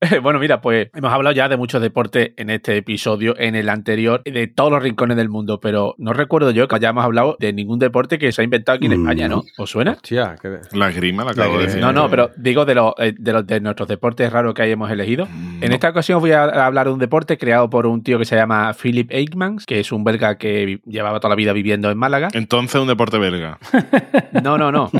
[0.22, 4.22] Bueno, mira, pues hemos hablado ya de muchos deportes en este episodio, en el anterior,
[4.24, 7.78] de todos los rincones del mundo, pero no recuerdo yo que hayamos hablado de ningún
[7.78, 9.02] deporte que se ha inventado aquí en Mm.
[9.04, 9.44] España, ¿no?
[9.56, 9.92] ¿Os suena?
[9.92, 10.58] Hostia, que...
[10.76, 11.66] La grima la acabo de grima.
[11.66, 11.80] decir.
[11.80, 14.90] No, no, pero digo de los, eh, de los de nuestros deportes raros que hayamos
[14.90, 15.26] elegido.
[15.26, 18.24] Mm, En esta ocasión voy a hablar de un deporte creado por un tío que
[18.24, 21.98] se llama Philip Eichmann, que es un belga que llevaba toda la vida viviendo en
[21.98, 22.28] Málaga.
[22.34, 23.58] Entonces un deporte belga.
[24.42, 24.90] No, no, no.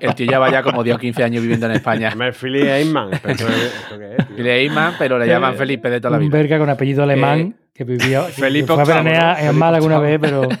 [0.00, 2.12] El tío lleva ya como 10 o 15 años viviendo en España.
[2.42, 3.12] Eyman.
[3.14, 6.38] ¿Esto, es- esto qué es, Eichmann, pero le llaman Felipe de toda la Un vida.
[6.38, 8.26] verga con apellido alemán Eh, que vivía.
[8.26, 9.30] que Felipe fue a veranear ¿no?
[9.30, 10.42] en Felipe Málaga una vez, pero.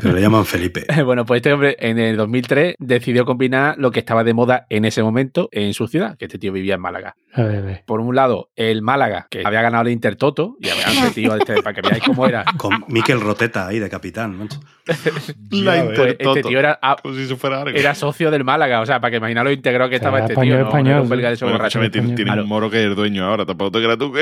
[0.00, 0.86] Pero le llaman Felipe.
[1.04, 4.84] Bueno, pues este hombre en el 2003 decidió combinar lo que estaba de moda en
[4.86, 7.14] ese momento en su ciudad, que este tío vivía en Málaga.
[7.34, 7.82] A ver, a ver.
[7.86, 11.62] Por un lado, el Málaga, que había ganado el Intertoto, y había este tío, este,
[11.62, 12.44] para que veáis cómo era.
[12.56, 14.60] Con Miquel Roteta ahí de capitán, macho.
[14.86, 14.94] La.
[15.84, 16.48] Pues este Intertoto.
[16.48, 17.76] tío era, Como si eso fuera algo.
[17.78, 20.20] era socio del Málaga, o sea, para que imagináis lo integrado que O sea, estaba
[20.20, 20.64] este español, tío.
[20.64, 22.42] No, no era un español, belga de esos Bueno, tiene, tiene Claro.
[22.44, 23.44] un moro que es el dueño ahora.
[23.44, 24.20] Tampoco te creas tú que.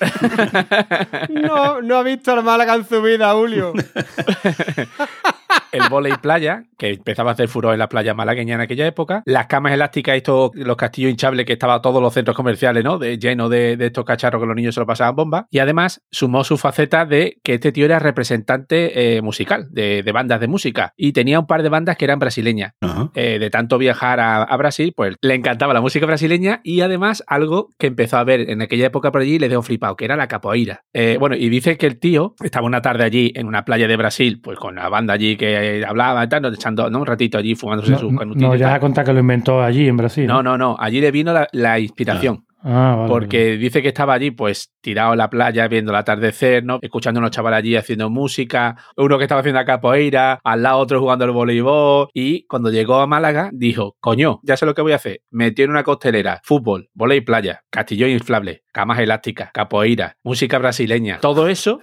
[1.28, 3.72] No, no ha visto el Málaga en su vida, Julio.
[5.72, 9.22] el volei playa, que empezaba a hacer furor en la playa malagueña en aquella época,
[9.26, 12.98] las camas elásticas, estos, los castillos hinchables que estaban todos los centros comerciales, ¿no?
[12.98, 15.46] De, llenos de, de estos cacharros que los niños se lo pasaban bomba.
[15.50, 20.12] Y además sumó su faceta de que este tío era representante eh, musical, de, de
[20.12, 20.92] bandas de música.
[20.96, 22.72] Y tenía un par de bandas que eran brasileñas.
[23.14, 27.22] Eh, de tanto viajar a, a Brasil, pues le encantaba la música brasileña y además
[27.26, 30.16] algo que empezó a ver en aquella época por allí le dio flipado, que era
[30.16, 30.82] la capoeira.
[30.92, 33.96] Eh, bueno, y dice que el tío estaba una tarde allí en una playa de
[33.96, 36.48] Brasil, pues con la banda allí que hablaba y tal, ¿no?
[36.48, 37.00] echando ¿no?
[37.00, 38.48] un ratito allí fumándose No, sus no, canutitos.
[38.50, 38.74] no, ya tal.
[38.76, 40.26] a contar que lo inventó allí en Brasil.
[40.26, 42.44] no, no, no, allí le vino la, la inspiración.
[42.60, 46.64] Ah, vale, Porque dice que estaba allí, pues, tirado en la playa, viendo el atardecer,
[46.64, 46.80] ¿no?
[46.82, 50.78] Escuchando a unos chavales allí haciendo música, uno que estaba haciendo la capoeira, al lado
[50.78, 52.08] otro jugando al voleibol.
[52.14, 55.20] Y cuando llegó a Málaga, dijo, coño, ya sé lo que voy a hacer.
[55.30, 61.46] Metió en una costelera, fútbol, volei playa, castillo inflable, camas elásticas, capoeira, música brasileña, todo
[61.46, 61.80] eso.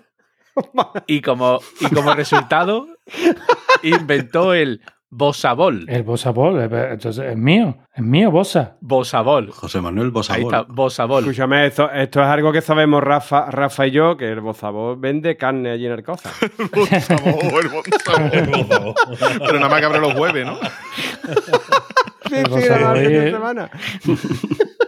[1.07, 2.87] Y como, y como resultado,
[3.83, 5.85] inventó el Bosabol.
[5.87, 8.75] El Bosabol, entonces es mío, es mío, Bosa.
[8.81, 9.49] Bosabol.
[9.51, 10.43] José Manuel Ahí Bosabol.
[10.53, 11.23] está, Bosabol.
[11.23, 15.37] Escúchame, esto, esto es algo que sabemos Rafa, Rafa y yo, que el bozabor vende
[15.37, 16.31] carne allí en el Cosa.
[16.73, 18.31] Buen sabor, buen sabor.
[19.39, 20.57] Pero nada más que abre los jueves, ¿no?
[22.27, 23.71] Sí, El sí, bozabor la fin de es- semana.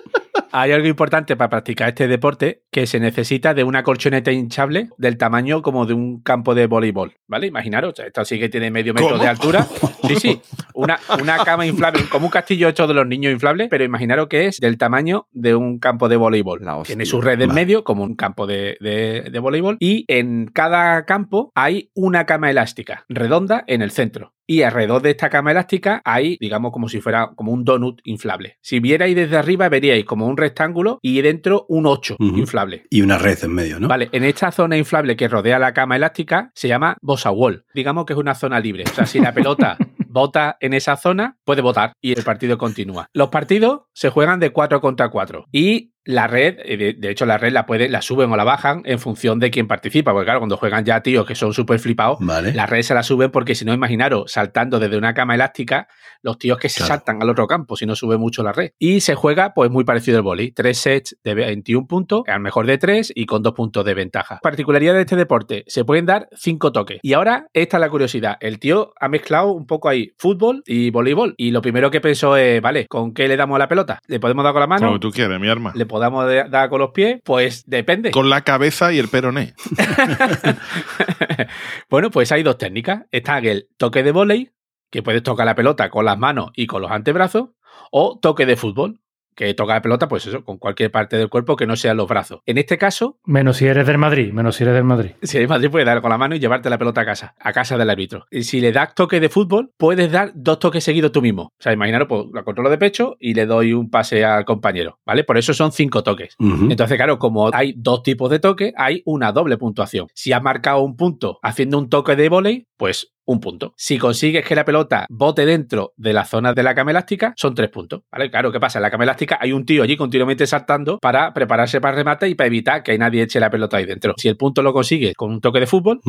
[0.51, 5.17] Hay algo importante para practicar este deporte que se necesita de una colchoneta hinchable del
[5.17, 7.47] tamaño como de un campo de voleibol, ¿vale?
[7.47, 9.21] Imaginaros, esto sí que tiene medio metro ¿Cómo?
[9.23, 9.67] de altura.
[10.07, 10.41] Sí, sí,
[10.73, 14.45] una, una cama inflable, como un castillo hecho de los niños inflable, pero imaginaros que
[14.47, 16.59] es del tamaño de un campo de voleibol.
[16.67, 16.83] Hostia.
[16.85, 21.05] Tiene su red en medio, como un campo de, de- de voleibol, y en cada
[21.05, 24.33] campo hay una cama elástica redonda en el centro.
[24.47, 28.57] Y alrededor de esta cama elástica hay, digamos, como si fuera como un donut inflable.
[28.61, 32.37] Si vierais desde arriba, veríais como un rectángulo y dentro un 8 Ujú.
[32.37, 32.85] inflable.
[32.89, 33.89] Y una red en medio, ¿no?
[33.89, 37.65] Vale, en esta zona inflable que rodea la cama elástica se llama Bossa Wall.
[37.73, 38.85] Digamos que es una zona libre.
[38.89, 43.09] O sea, si la pelota bota en esa zona, puede votar y el partido continúa.
[43.13, 47.25] Los partidos se juegan de 4 contra 4 y la red, eh, de, de hecho
[47.25, 50.25] la red la puede, la suben o la bajan en función de quién participa, porque
[50.25, 52.53] claro, cuando juegan ya tíos que son súper flipados, Vale.
[52.53, 55.87] la red se la suben porque si no, imaginaros, saltando desde una cama elástica,
[56.23, 56.95] los tíos que se Claro.
[56.95, 58.71] saltan al otro campo, si no sube mucho la red.
[58.79, 60.51] Y se juega, pues muy parecido al boli.
[60.51, 64.39] Tres sets de 21 puntos, al mejor de tres y con dos puntos de ventaja.
[64.41, 66.99] Particularidad de este deporte, se pueden dar cinco toques.
[67.03, 68.37] Y ahora, esta es la curiosidad.
[68.39, 71.33] El tío ha mezclado un poco ahí fútbol y voleibol.
[71.37, 73.99] Y lo primero que pensó es, vale, ¿con qué le damos a la pelota?
[74.07, 74.87] ¿Le podemos dar con la mano?
[74.87, 75.71] Como tú quieres, mi arma.
[75.75, 77.19] ¿Le podamos dar con los pies?
[77.23, 78.11] Pues depende.
[78.11, 79.55] Con la cabeza y el peroné.
[81.89, 83.05] bueno, pues hay dos técnicas.
[83.11, 84.51] Está el toque de volei,
[84.91, 87.49] que puedes tocar la pelota con las manos y con los antebrazos,
[87.91, 89.01] o toque de fútbol,
[89.37, 92.07] que toca la pelota, pues eso, con cualquier parte del cuerpo que no sean los
[92.07, 92.41] brazos.
[92.47, 95.11] En este caso, Menos si eres del Madrid, menos si eres del Madrid.
[95.21, 97.53] si eres Madrid, puedes dar con la mano y llevarte la pelota a casa, a
[97.53, 98.25] casa del árbitro.
[98.31, 101.43] Y si le das toque de fútbol, puedes dar dos toques seguidos tú mismo.
[101.43, 104.99] O sea, imaginaros, pues la controlo de pecho y le doy un pase al compañero,
[105.05, 105.23] ¿vale?
[105.23, 106.35] Por eso son cinco toques.
[106.39, 110.07] Entonces, claro, como hay dos tipos de toque, hay una doble puntuación.
[110.15, 113.73] Si has marcado un punto haciendo un toque de volei, pues un punto.
[113.77, 117.53] Si consigues que la pelota bote dentro de la zona de la cama elástica, son
[117.53, 118.01] tres puntos.
[118.11, 118.31] ¿Vale?
[118.31, 118.79] Claro, ¿qué pasa?
[118.79, 122.29] En la cama elástica hay un tío allí continuamente saltando para prepararse para el remate
[122.29, 124.13] y para evitar que nadie eche la pelota ahí dentro.
[124.17, 125.99] Si el punto lo consigues con un toque de fútbol.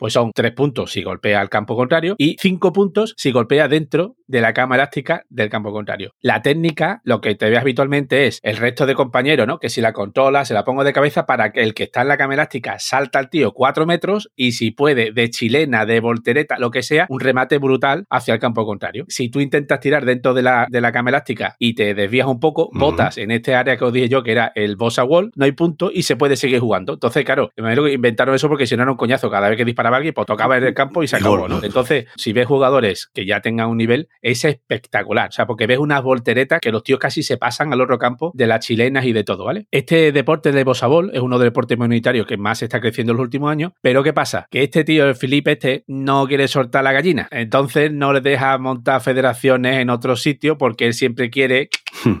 [0.00, 4.16] Pues son tres puntos si golpea al campo contrario y cinco puntos si golpea dentro
[4.26, 6.14] de la cama elástica del campo contrario.
[6.22, 9.58] La técnica, lo que te ve habitualmente es el resto de compañeros, ¿no?
[9.58, 12.08] Que si la controla, se la pongo de cabeza para que el que está en
[12.08, 16.58] la cama elástica salta al tío cuatro metros y si puede, de chilena, de voltereta,
[16.58, 19.04] lo que sea, un remate brutal hacia el campo contrario.
[19.08, 22.40] Si tú intentas tirar dentro de la, de la cama elástica y te desvías un
[22.40, 25.44] poco, botas en este área que os dije yo, que era el Bossa Wall, no
[25.44, 26.94] hay punto y se puede seguir jugando.
[26.94, 29.30] Entonces, claro, me imagino que inventaron eso porque si no era un coñazo.
[29.30, 31.62] Cada vez que disparaba alguien, pues tocaba en el campo y se acabó, ¿no?
[31.62, 35.28] Entonces, si ves jugadores que ya tengan un nivel, es espectacular.
[35.28, 38.30] O sea, porque ves unas volteretas que los tíos casi se pasan al otro campo
[38.34, 39.66] de las chilenas y de todo, ¿vale?
[39.70, 43.16] Este deporte de Bosabol es uno de los deportes minoritarios que más está creciendo en
[43.18, 43.72] los últimos años.
[43.80, 44.46] Pero ¿qué pasa?
[44.50, 47.28] Que este tío, el Felipe este, no quiere soltar la gallina.
[47.30, 51.68] Entonces no le deja montar federaciones en otro sitio porque él siempre quiere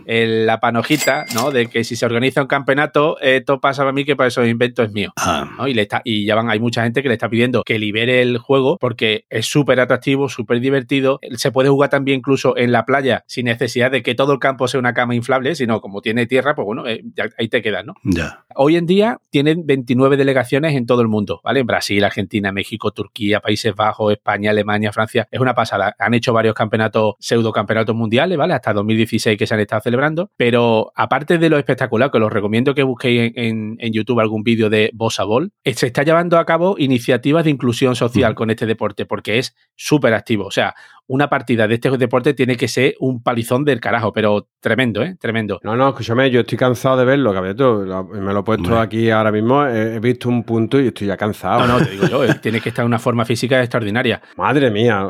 [0.06, 1.50] el- la panojita, ¿no?
[1.50, 4.86] De que si se organiza un campeonato, esto pasa para mí que para esos inventos
[4.86, 5.12] es mío.
[5.16, 5.68] Ah, ¿no?
[5.68, 8.22] Y, le está, y ya van, hay mucha gente que le está pidiendo que libere
[8.22, 11.20] el juego porque es súper atractivo, súper divertido.
[11.36, 14.68] Se puede jugar también incluso en la playa sin necesidad de que todo el campo
[14.68, 17.02] sea una cama inflable, sino como tiene tierra, pues bueno, eh,
[17.38, 17.94] ahí te quedas, ¿no?
[18.04, 18.44] ya.
[18.54, 21.60] Hoy en día tienen 29 delegaciones en todo el mundo, ¿vale?
[21.60, 25.28] En Brasil, Argentina, México, Turquía, Países Bajos, España, Alemania, Francia.
[25.30, 25.94] Es una pasada.
[25.98, 28.54] Han hecho varios campeonatos, pseudo campeonatos mundiales, ¿vale?
[28.54, 30.30] Hasta 2016 que se han estado celebrando.
[30.36, 34.42] Pero aparte de lo espectacular, que os recomiendo que busquéis en, en- en YouTube algún
[34.42, 38.50] vídeo de Bossa Ball, eh, se está llevando a cabo iniciativas de inclusión social con
[38.50, 40.46] este deporte, porque es súper activo.
[40.46, 40.74] O sea,
[41.12, 45.16] una partida de este deporte tiene que ser un palizón del carajo, pero tremendo, ¿eh?
[45.20, 45.58] Tremendo.
[45.64, 47.32] No, no, escúchame, yo estoy cansado de verlo.
[47.32, 48.78] Lo- Me lo he puesto Hombre.
[48.78, 49.66] aquí ahora mismo.
[49.66, 51.66] He, visto un punto y estoy ya cansado.
[51.66, 54.22] No, no, te digo yo, eh, tienes que estar en una forma física extraordinaria.
[54.36, 55.04] Madre mía.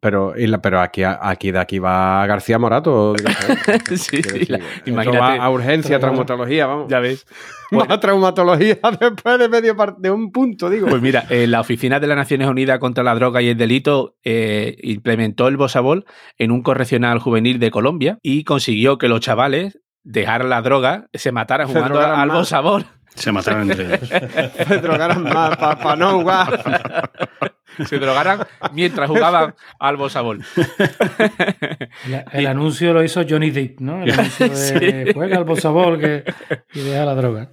[0.00, 3.14] Pero, pero aquí, aquí de aquí va García Morato.
[3.96, 5.18] Sí, sí, la- imagínate.
[5.18, 6.88] va a urgencia, traumatología, vamos.
[6.88, 7.24] Ya ves.
[7.70, 10.88] Más traumatología después de medio de un punto, digo.
[10.88, 14.16] Pues mira, eh, la Oficina de las Naciones Unidas contra la Droga y el Delito
[14.22, 16.04] eh, implementó el Bosabol
[16.38, 21.32] en un correccional juvenil de Colombia y consiguió que los chavales dejaran la droga, se
[21.32, 22.36] mataran Se jugando al más.
[22.38, 22.86] Bosabol.
[23.14, 24.08] Se mataron entre ellos.
[24.68, 27.10] Se drogaran más para no jugar.
[27.86, 28.40] Se drogaran
[28.72, 30.42] mientras jugaban al Bosabol.
[32.32, 34.02] El anuncio lo hizo Johnny Depp, ¿no?
[34.02, 35.12] El anuncio de Sí.
[35.14, 36.24] juega al bosabol que,
[36.74, 37.48] y deja la droga.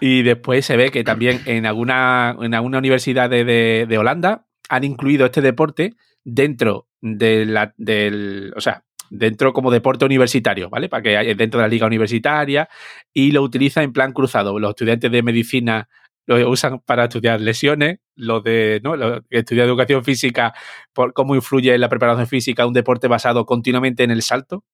[0.00, 4.46] Y después se ve que también en alguna, en alguna universidad de, de- de Holanda
[4.68, 5.94] han incluido este deporte
[6.28, 10.88] dentro de la, del, o sea, dentro como deporte universitario, ¿vale?
[10.88, 12.68] Para que haya dentro de la liga universitaria
[13.12, 14.58] y lo utiliza en plan cruzado.
[14.58, 15.88] Los estudiantes de medicina
[16.26, 18.96] lo usan para estudiar lesiones, los de ¿no?
[18.96, 20.52] los que estudian educación física,
[20.92, 24.64] por cómo influye en la preparación física un deporte basado continuamente en el salto.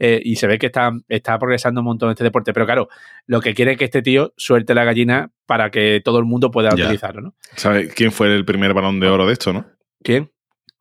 [0.00, 2.52] Eh, y se ve que está, está progresando un montón este deporte.
[2.52, 2.88] Pero claro,
[3.26, 6.50] lo que quiere es que este tío suelte la gallina para que todo el mundo
[6.50, 6.84] pueda Ya.
[6.84, 7.34] utilizarlo, ¿no?
[7.56, 9.66] ¿Sabes quién fue el primer balón de oro de esto, no?
[10.04, 10.30] ¿Quién?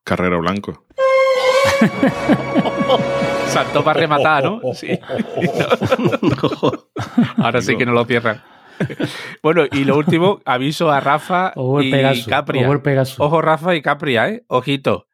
[0.07, 0.85] Carrero Blanco.
[3.47, 4.61] Saltó para rematar, ¿no?
[4.73, 4.97] Sí.
[7.35, 8.41] Ahora sí que no lo cierran.
[9.43, 12.29] Bueno, y lo último, aviso a Rafa O el y Pegaso.
[12.29, 12.69] Capria.
[12.69, 13.21] O el Pegaso.
[13.21, 14.45] Ojo, Rafa y Capria, ¿eh?
[14.47, 15.09] Ojito.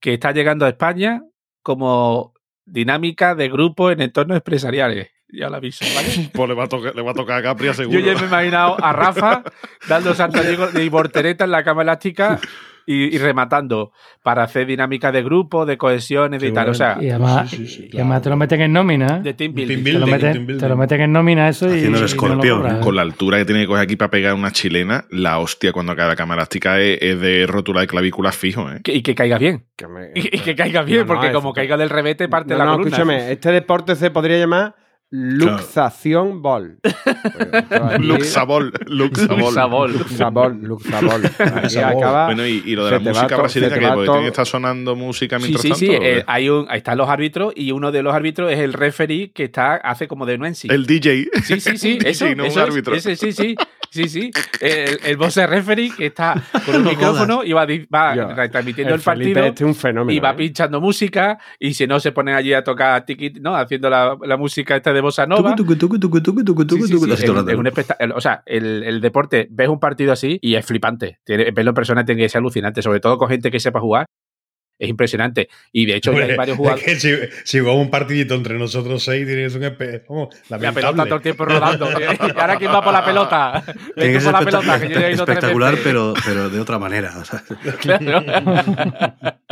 [0.00, 1.22] Que está llegando a España
[1.62, 2.32] como
[2.64, 5.10] dinámica de grupo en entornos empresariales.
[5.28, 6.30] Ya lo aviso, ¿vale?
[6.32, 7.98] Pues le va a tocar, le va a, tocar a Capria seguro.
[7.98, 9.42] Yo ya me he imaginado a Rafa
[9.88, 12.40] dando saltos de voltereta en la cama elástica
[12.86, 13.92] y, y rematando
[14.22, 16.68] para hacer dinámica de grupo, de cohesiones y Qué tal.
[16.68, 19.18] O sea, Y además, Sí, sí, sí, y además te lo meten en nómina.
[19.20, 19.34] de ¿eh?
[19.34, 19.84] team Team building.
[19.84, 20.60] Te lo, meten, team building.
[20.60, 21.70] te lo meten en nómina eso y.
[21.78, 22.80] Haciendo el y no lo escorpión, ¿eh?
[22.80, 25.94] Con la altura que tiene que coger aquí para pegar una chilena, la hostia cuando
[25.96, 28.80] cae la cama elástica es, es de rótula de clavícula fijo, ¿eh?
[28.82, 29.64] Que- y que caiga bien.
[29.76, 32.28] Que me- Y, y que caiga bien, No, no, porque es- como caiga del revete
[32.28, 32.90] parte No, la no, columna.
[32.96, 34.74] escúchame, este deporte se podría llamar
[35.12, 36.78] luxación ball.
[38.00, 39.42] Luxabol, Luxabol.
[39.44, 39.92] Luxabol.
[39.92, 41.22] Luxabol, luxabol.
[41.62, 42.26] Aquí acaba.
[42.26, 45.42] Bueno, y, y lo de la música brasileña, que tiene que estar sonando música Sí,
[45.48, 45.92] mientras sí, sí.
[45.92, 46.02] tanto.
[46.06, 49.30] eh, hay un, ahí están los árbitros y uno de los árbitros es el referee
[49.32, 50.68] que está hace como de Nuensi.
[50.70, 51.28] El DJ.
[51.44, 51.98] Sí, sí, sí.
[52.00, 52.94] El Eso, DJ, no un eso es, árbitro.
[52.94, 53.54] ese, sí, sí.
[53.92, 54.30] Sí, sí.
[54.58, 58.94] El, el boss referee que está con un No micrófono y va, va Yo, retransmitiendo
[58.94, 59.44] el, partido.
[59.44, 60.16] este es un fenómeno.
[60.16, 60.34] y va ¿eh?
[60.34, 64.38] pinchando música y si no se ponen allí a tocar tiki, no haciendo la, la
[64.38, 65.54] música esta de bossa nova.
[68.14, 71.18] O sea, el, el deporte, ves un partido así y es flipante.
[71.24, 74.06] Tiene, verlo en persona tiene que ser alucinante, sobre todo con gente que sepa jugar.
[74.78, 75.48] Es impresionante.
[75.70, 76.84] Y de hecho, ya hay Hombre, varios es jugadores.
[76.84, 81.04] que si, si jugamos un partidito entre nosotros seis, ser un espe- vamos, La pelota
[81.04, 81.88] todo el tiempo rodando.
[82.00, 83.62] y ahora quién va por la pelota.
[83.94, 87.14] Que por la pelota, que yo he ido espectacular, pero, pero de otra manera.
[87.16, 87.42] o sea,
[87.78, 88.22] Claro.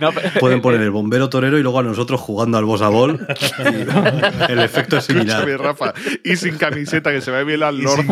[0.00, 2.88] No, pero- pueden poner el bombero torero y luego a nosotros jugando al boss a
[2.88, 3.24] ball.
[4.48, 5.46] y el efecto es similar.
[5.60, 5.92] Rafa.
[6.24, 8.02] Y sin camiseta, que se ve bien la lorza.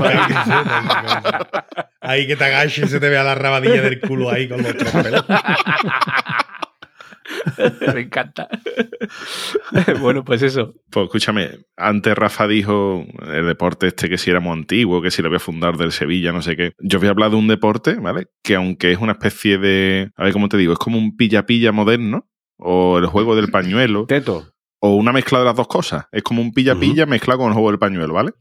[2.00, 4.76] Ahí que te agaches y se te vea la rabadilla del culo ahí con los
[4.76, 5.24] tres pelos.
[7.94, 8.48] Me encanta.
[10.00, 10.74] bueno, pues eso.
[10.90, 15.22] Pues escúchame, antes Rafa dijo el deporte este que si era muy antiguo, que si
[15.22, 16.72] lo voy a fundar del Sevilla, no sé qué.
[16.78, 18.26] Yo voy a hablar de un deporte, ¿vale?
[18.42, 20.10] Que aunque es una especie de.
[20.16, 24.06] A ver cómo te digo, es como un pilla-pilla moderno, o el juego del pañuelo,
[24.06, 24.52] Teto.
[24.80, 26.06] O una mezcla de las dos cosas.
[26.10, 28.32] Es como un pilla-pilla mezclado con el juego del pañuelo, ¿vale?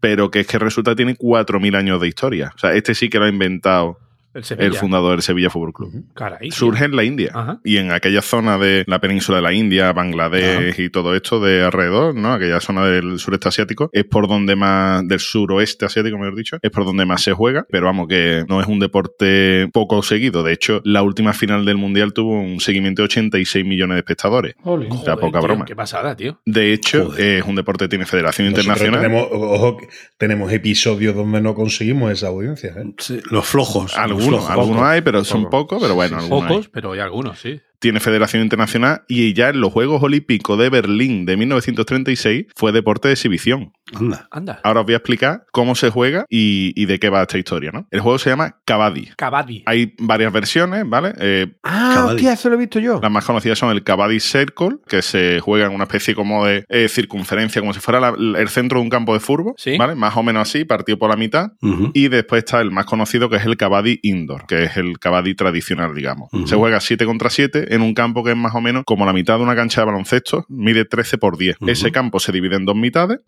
[0.00, 2.52] Pero que es que resulta que tiene 4.000 años de historia.
[2.54, 3.98] O sea, este sí que lo ha inventado
[4.32, 4.68] El Sevilla.
[4.68, 6.04] el fundador del Sevilla Fútbol Club.
[6.14, 6.50] Caray.
[6.52, 7.30] Surge en la India.
[7.34, 7.60] Ajá.
[7.64, 11.64] Y en aquella zona de la península de la India, Bangladesh y todo esto de
[11.64, 12.32] alrededor, ¿no?
[12.32, 16.70] Aquella zona del sureste asiático, es por donde más, del suroeste asiático, mejor dicho, es
[16.70, 17.66] por donde más se juega.
[17.70, 20.42] Pero vamos, que no es un deporte poco seguido.
[20.42, 24.54] De hecho, la última final del Mundial tuvo un seguimiento de 86 millones de espectadores.
[24.62, 25.64] O sea, Joder, poca tío, broma.
[25.64, 26.40] Qué pasada, tío.
[26.44, 27.38] De hecho, Joder.
[27.38, 29.00] es un deporte que tiene federación Nosotros internacional.
[29.00, 29.78] Tenemos, ojo,
[30.18, 32.74] tenemos episodios donde no conseguimos esa audiencia.
[32.76, 32.92] ¿eh?
[32.98, 33.96] Sí, los flojos.
[34.24, 35.50] Algunos, algunos hay, pero son Poco.
[35.50, 36.48] pocos, pero bueno, algunos hay.
[36.48, 37.60] Pocos, pero hay algunos, sí.
[37.80, 43.08] Tiene federación internacional y ya en los Juegos Olímpicos de Berlín de 1936 fue deporte
[43.08, 43.72] de exhibición.
[43.92, 44.28] Anda.
[44.30, 44.60] Anda.
[44.62, 47.70] Ahora os voy a explicar cómo se juega y, y de qué va esta historia,
[47.72, 47.88] ¿no?
[47.90, 49.08] El juego se llama Kabaddi.
[49.16, 49.64] Kabaddi.
[49.66, 51.12] Hay varias versiones, ¿vale?
[51.18, 53.00] Eh, Ah, hostia, eso lo he visto yo.
[53.02, 56.64] las más conocidas son el Kabaddi Circle, que se juega en una especie como de
[56.68, 59.76] eh, circunferencia, como si fuera la- el centro de un campo de fútbol, Sí.
[59.76, 59.94] ¿vale?
[59.94, 61.52] Más o menos así, partido por la mitad.
[61.94, 65.34] Y después está el más conocido que es el Kabaddi Indoor, que es el Kabaddi
[65.34, 66.28] tradicional, digamos.
[66.46, 69.12] Se juega 7 contra 7 en un campo que es más o menos como la
[69.12, 71.56] mitad de una cancha de baloncesto, mide 13 por 10.
[71.60, 71.70] Ujú.
[71.70, 73.20] Ese campo se divide en dos mitades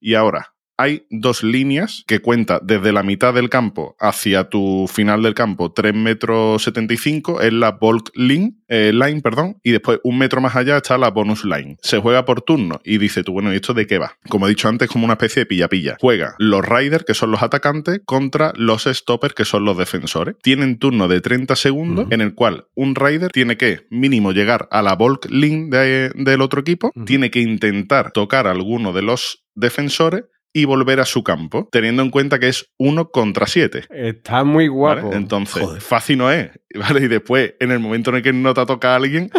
[0.00, 5.22] y ahora hay dos líneas que cuenta desde la mitad del campo hacia tu final
[5.22, 10.18] del campo, 3 metros 75, es la bulk line, eh, line, perdón, y después un
[10.18, 11.76] metro más allá está la bonus line.
[11.82, 14.16] Se juega por turno y dice tú, bueno, ¿y esto de qué va?
[14.28, 15.96] Como he dicho antes, como una especie de pilla-pilla.
[16.00, 20.34] Juega los riders, que son los atacantes, contra los stoppers, que son los defensores.
[20.42, 24.82] Tienen turno de 30 segundos en el cual un rider tiene que mínimo llegar a
[24.82, 29.44] la bulk line de- del otro equipo, tiene que intentar tocar a alguno de los
[29.54, 30.24] defensores
[30.56, 33.84] y volver a su campo, teniendo en cuenta que es uno contra siete.
[33.90, 35.02] Está muy ¿vale?
[35.02, 35.12] guapo.
[35.12, 35.82] Entonces, Joder.
[35.82, 36.50] fácil no es.
[36.74, 37.00] ¿vale?
[37.00, 39.30] Y después, en el momento en el que no te toca a alguien,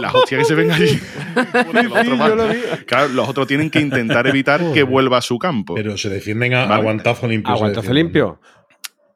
[0.00, 1.00] las hostias que se ven allí.
[1.82, 5.74] Los otros Claro, los otros tienen que intentar evitar que vuelva a su campo.
[5.74, 6.74] Pero se defienden a Vale.
[6.74, 7.52] aguantazo limpio.
[7.52, 8.40] Aguantazo limpio.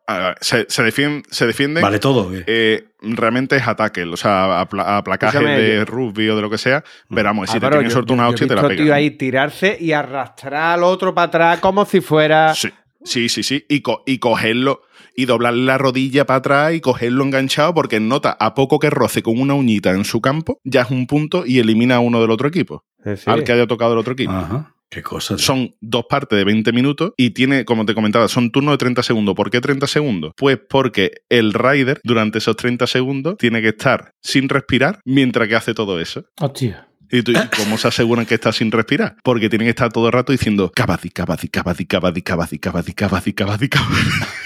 [0.07, 2.31] Ah, se, se defienden, se defienden Vale todo.
[2.33, 6.51] eh, realmente es ataque, o sea, apla- aplacaje Escúchame, de yo- rugby o de lo
[6.51, 8.61] que sea, pero vamos, si te Álvaro, tienes una yo- yo hostia, he te la
[8.69, 12.55] tío ahí tirarse y arrastrar al otro para atrás como si fuera.
[12.55, 12.69] Sí,
[13.05, 13.65] sí, sí, sí.
[13.69, 14.83] Y, co- y cogerlo
[15.17, 19.23] y doblarle la rodilla para atrás y cogerlo enganchado porque nota a poco que roce
[19.23, 22.31] con una uñita en su campo, ya es un punto y elimina a uno del
[22.33, 23.23] otro equipo, sí.
[23.31, 24.33] al que haya tocado del otro equipo.
[24.33, 24.74] Ajá.
[24.95, 25.35] Qué cosa.
[25.35, 25.45] tío.
[25.45, 29.03] Son dos partes de 20 minutos y tiene, como te comentaba, son turnos de 30
[29.03, 29.35] segundos.
[29.35, 30.33] ¿Por qué 30 segundos?
[30.37, 35.57] Pues porque el rider durante esos 30 segundos tiene que estar sin respirar mientras que
[35.57, 36.25] hace todo eso.
[36.41, 36.87] Hostia.
[37.11, 39.17] ¿Y tú, ¿y cómo se aseguran que está sin respirar?
[39.25, 43.33] Porque tienen que estar todo el rato diciendo cabadi, cabadi, cabadi, cabadi, cabadi, cabadi, cabadi,
[43.33, 43.95] cabadi, cabadi.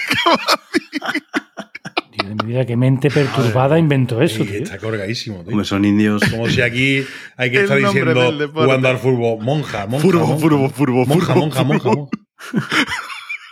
[0.09, 0.68] Dios
[2.29, 4.63] de mi vida, qué mente perturbada inventó eso, tío.
[4.63, 5.51] está colgadísimo, tío.
[5.51, 6.21] Hombre, son indios.
[6.29, 7.03] Como si aquí
[7.35, 9.43] hay que estar diciendo jugando al fútbol.
[9.43, 10.05] Monja, monja.
[10.05, 10.39] Furbo, monja.
[10.41, 12.09] furbo, furbo, Monja, furbo, monja, monja, monja.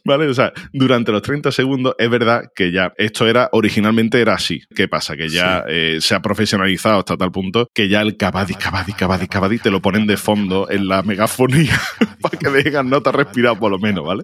[0.07, 0.29] ¿Vale?
[0.29, 4.61] O sea, durante los 30 segundos es verdad que ya esto era, originalmente era así.
[4.73, 5.17] ¿Qué pasa?
[5.17, 9.27] Que ya eh, se ha profesionalizado hasta tal punto que ya el cabadi, cabadi, cabadi,
[9.27, 11.77] cabadi te lo ponen de fondo en la megafonía
[12.21, 14.23] para que dejen nota respirar por lo menos, ¿vale?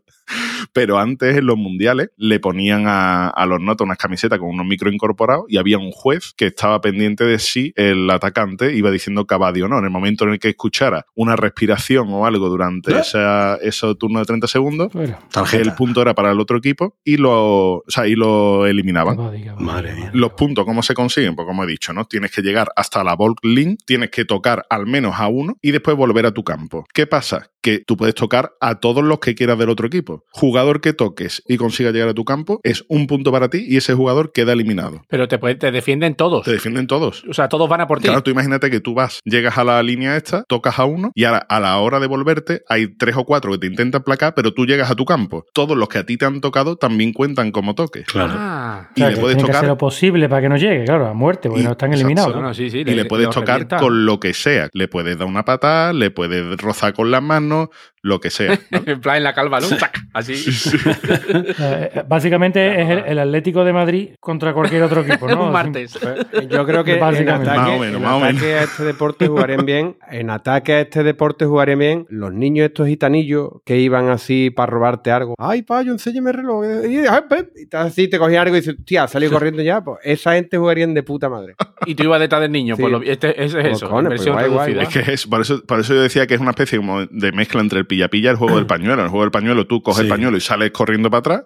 [0.72, 4.66] Pero antes en los mundiales le ponían a, a los notas unas camisetas con unos
[4.66, 9.26] micro incorporados y había un juez que estaba pendiente de si el atacante iba diciendo
[9.26, 9.80] cabadi o no.
[9.80, 13.00] En el momento en el que escuchara una respiración o algo durante ¿Eh?
[13.02, 15.73] esa, ese turno de 30 segundos, Bueno, Tarjeta.
[15.74, 19.32] El punto era para el otro equipo y lo, o sea, y lo eliminaban.
[19.32, 20.12] diga, Madre mía.
[20.14, 21.36] Los puntos, ¿cómo se consiguen?
[21.36, 22.06] Pues como he dicho, ¿no?
[22.06, 25.72] Tienes que llegar hasta la bulk link, tienes que tocar al menos a uno y
[25.72, 26.86] después volver a tu campo.
[26.94, 27.53] ¿Qué pasa?
[27.64, 30.24] Que tú puedes tocar a todos los que quieras del otro equipo.
[30.32, 33.78] Jugador que toques y consiga llegar a tu campo es un punto para ti y
[33.78, 35.02] ese jugador queda eliminado.
[35.08, 36.44] Pero te, puede- te defienden todos.
[36.44, 37.24] Te defienden todos.
[37.30, 38.08] O sea, todos van a por ti.
[38.10, 41.24] Claro, tú imagínate que tú vas, llegas a la línea esta, tocas a uno y
[41.24, 44.54] ahora a la hora de volverte hay tres o cuatro que te intentan placar, pero
[44.54, 45.46] tú llegas a tu campo.
[45.54, 48.06] Todos los que a ti te han tocado también cuentan como toques.
[48.08, 48.34] Claro.
[48.36, 48.90] Ah.
[48.92, 50.58] O sea, y le que puedes tienen que hacer tocar lo posible para que no
[50.58, 52.36] llegue, claro, a muerte, porque Y- no están eliminados.
[52.36, 52.48] No, ¿no?
[52.50, 52.80] no, sí, sí.
[52.80, 53.78] y le puedes tocar revienta.
[53.78, 54.68] con lo que sea.
[54.74, 57.70] Le puedes dar una patada, le puedes rozar con las manos, no
[58.04, 58.60] lo que sea.
[58.70, 58.80] ¿no?
[58.86, 59.68] en plan en la calva, ¿no?
[59.70, 60.34] Tac, Así.
[60.34, 65.44] Eh, eh, básicamente es el, el Atlético de Madrid contra cualquier otro equipo, ¿no?
[65.48, 65.98] Un martes.
[66.00, 68.44] Pues, Yo creo que en ataque, Más o menos, en ataque menos.
[68.44, 69.98] a este deporte jugarían bien.
[70.12, 74.70] En ataque a este deporte jugarían bien los niños estos gitanillos que iban así para
[74.72, 75.36] robarte algo.
[75.38, 76.66] Ay, payo, enséñame el reloj.
[76.88, 79.82] Y, y te- así te cogían algo y dices, tía, salió corriendo ya.
[79.82, 81.56] Pues esa gente jugarían de puta madre.
[81.86, 82.76] Y tú ibas detrás del niño.
[82.76, 82.82] Sí.
[82.82, 83.90] Pues lo- este, ese es Pues, eso.
[83.90, 84.78] pues guay, guay.
[84.80, 87.32] Es que es, por eso, por eso yo decía que es una especie como de
[87.32, 88.94] mezcla entre el pilla-pilla y el juego del pañuelo.
[88.96, 90.04] En el juego del pañuelo tú coges Sí.
[90.04, 91.44] el pañuelo y sales corriendo para atrás.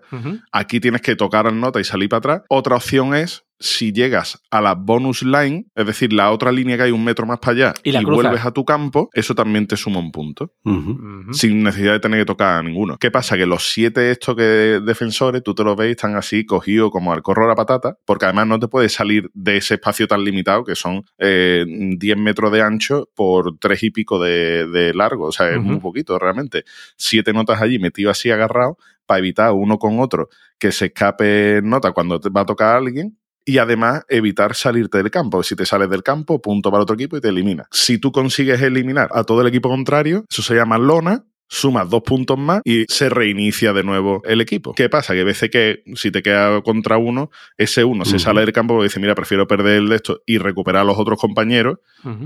[0.52, 2.41] Aquí tienes que tocar al nota y salir para atrás.
[2.50, 6.84] Otra opción es si llegas a la bonus line, es decir, la otra línea que
[6.84, 9.78] hay un metro más para allá, Y la vuelves a tu campo, eso también te
[9.78, 10.53] suma un punto,
[11.32, 12.97] sin necesidad de tener que tocar a ninguno.
[12.97, 13.36] ¿Qué pasa?
[13.38, 17.22] Que los siete estos que defensores, tú te los ves, están así cogidos como al
[17.22, 20.64] corro a la patata, porque además no te puedes salir de ese espacio tan limitado
[20.64, 25.26] que son eh, 10 metros de ancho por tres y pico de, de largo.
[25.26, 26.64] O sea, es muy poquito realmente.
[26.95, 30.30] Siete notas allí metido así agarrado para evitar uno con otro
[30.60, 33.18] que se escape nota cuando te va a tocar a alguien.
[33.50, 35.41] Y además evitar salirte del campo.
[35.41, 37.66] Si te sales del campo, punto para otro equipo y te elimina.
[37.72, 42.04] Si tú consigues eliminar a todo el equipo contrario, eso se llama lona, sumas dos
[42.04, 44.74] puntos más y se reinicia de nuevo el equipo.
[44.74, 45.14] ¿Qué pasa?
[45.14, 48.74] Que a veces que si te queda contra uno, ese uno se sale del campo
[48.74, 51.78] porque dice, mira, prefiero perder el de esto y recuperar a los otros compañeros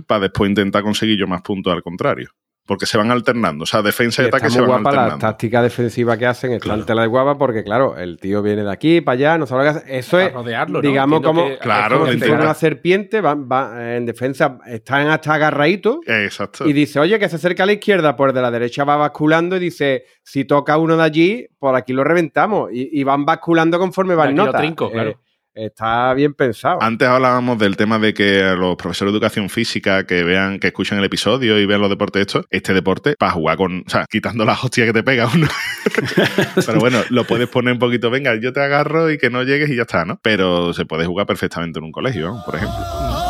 [0.07, 2.31] para después intentar conseguir yo más puntos al contrario.
[2.67, 3.63] Porque se van alternando.
[3.63, 5.27] O sea, defensa y, ataque se van guapa la alternando.
[5.27, 6.79] táctica defensiva que hacen, está Claro.
[6.81, 9.65] en tela de guapa, porque claro, el tío viene de aquí para allá, no sabe
[9.65, 9.97] lo que hace.
[9.97, 10.87] Eso Para es, rodearlo, ¿no?
[10.87, 15.33] digamos, Entiendo como, que- es Claro, como una serpiente, van, van, en defensa, están hasta
[15.33, 15.97] agarraditos.
[16.05, 16.67] Exacto.
[16.67, 19.57] Y dice, oye, que se acerca a la izquierda, pues de la derecha va basculando
[19.57, 22.69] y dice, si toca uno de allí, por aquí lo reventamos.
[22.71, 25.21] Y, y van basculando conforme van aquí lo trinco, Eh, claro.
[25.53, 26.81] Está bien pensado.
[26.81, 30.97] Antes hablábamos del tema de que los profesores de educación física que vean, que escuchen
[30.97, 34.45] el episodio y vean los deportes estos, este deporte para jugar con, o sea, quitando
[34.45, 35.47] las hostias que te pega uno.
[36.65, 39.69] Pero bueno, lo puedes poner un poquito, venga, yo te agarro y que no llegues
[39.69, 40.19] y ya está, ¿no?
[40.21, 42.43] Pero se puede jugar perfectamente en un colegio, ¿no?
[42.45, 43.20] por ejemplo.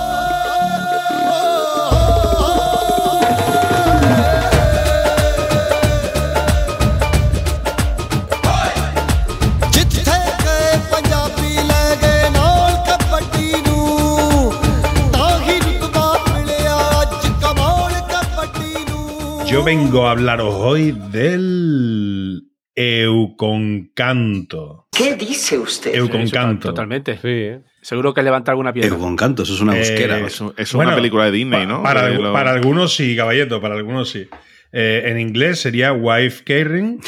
[19.62, 22.42] Yo vengo a hablaros hoy del
[22.74, 24.88] Euconcanto.
[24.92, 25.94] ¿Qué dice usted?
[25.94, 26.70] Euconcanto.
[26.70, 27.14] Totalmente.
[27.18, 27.62] Sí, ¿eh?
[27.80, 28.88] Seguro que levanta alguna piedra.
[28.88, 29.82] Eco con canto, eso es una Eh.
[30.26, 31.84] Eso, eso es Bueno, una película de Disney, ¿no?
[31.84, 34.28] Para, lo- para algunos sí, caballito, para algunos sí.
[34.72, 37.00] Eh, en inglés sería wife carrying,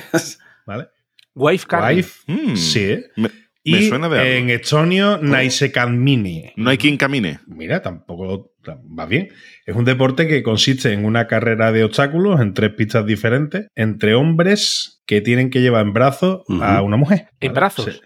[0.66, 0.86] ¿vale?
[1.34, 1.96] Wave Carry.
[1.96, 2.56] Wife, Mm.
[2.56, 2.80] sí.
[2.84, 3.04] ¿eh?
[3.16, 3.28] Me,
[3.64, 4.30] Y me suena de algo.
[4.32, 6.54] en estonio, Naisekanmini.
[6.56, 7.40] No hay quien camine.
[7.46, 9.28] Mira, tampoco va bien.
[9.66, 14.14] Es un deporte que consiste en una carrera de obstáculos en tres pistas diferentes entre
[14.14, 17.28] hombres que tienen que llevar en brazos a una mujer.
[17.40, 17.84] ¿En brazos?
[17.84, 18.00] Sí.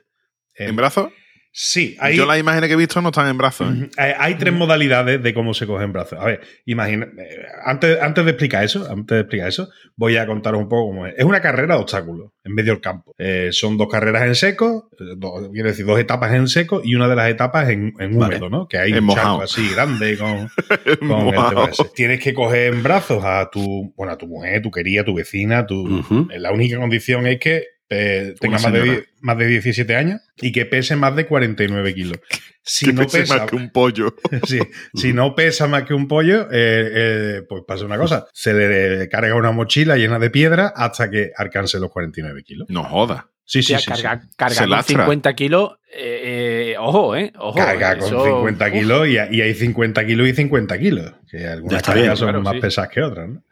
[0.56, 1.10] ¿En brazos?
[1.54, 3.70] Sí, hay, Yo las imágenes que he visto no están en brazos.
[3.74, 3.90] ¿eh?
[3.98, 6.18] Hay, hay tres modalidades de cómo se cogen brazos.
[6.18, 10.26] A ver, imagina, eh, antes, antes de explicar eso, antes de explicar eso, voy a
[10.26, 11.14] contaros un poco cómo es.
[11.18, 13.14] Es una carrera de obstáculos en medio del campo.
[13.18, 14.88] Eh, son dos carreras en seco,
[15.18, 18.36] dos, quiero decir, dos etapas en seco y una de las etapas en, en Vale.
[18.36, 18.66] húmedo, ¿no?
[18.66, 20.48] Que hay En un charco así grande con,
[21.06, 21.48] con el Wow.
[21.50, 21.84] tema ese.
[21.94, 25.66] Tienes que coger en brazos a tu, bueno, a tu mujer, tu querida, tu vecina,
[25.66, 26.02] tu.
[26.30, 30.66] La única condición es que eh, tenga más de, más de 17 años y que
[30.66, 32.18] pese más de 49 kilos.
[32.64, 34.14] Si Que no pese pesa, más que un pollo.
[34.46, 34.60] sí,
[34.94, 38.28] si no pesa más que un pollo, eh, eh, pues pasa una cosa.
[38.32, 42.68] Se le carga una mochila llena de piedra hasta que alcance los 49 kilos.
[42.70, 43.30] No joda.
[43.44, 43.80] Sí, sí, sí.
[43.80, 43.86] sí.
[44.04, 44.96] carga, carga Se con lastra.
[45.06, 45.72] 50 kilos.
[45.92, 47.32] eh, eh, ojo, ¿eh?
[47.36, 47.58] Ojo.
[47.58, 48.72] Carga con eso- 50 Uf.
[48.72, 51.12] kilos y, y hay 50 kilos y 50 kilos.
[51.28, 52.60] Que algunas cargas bien, son claro, más sí.
[52.60, 53.42] pesadas que otras, ¿no?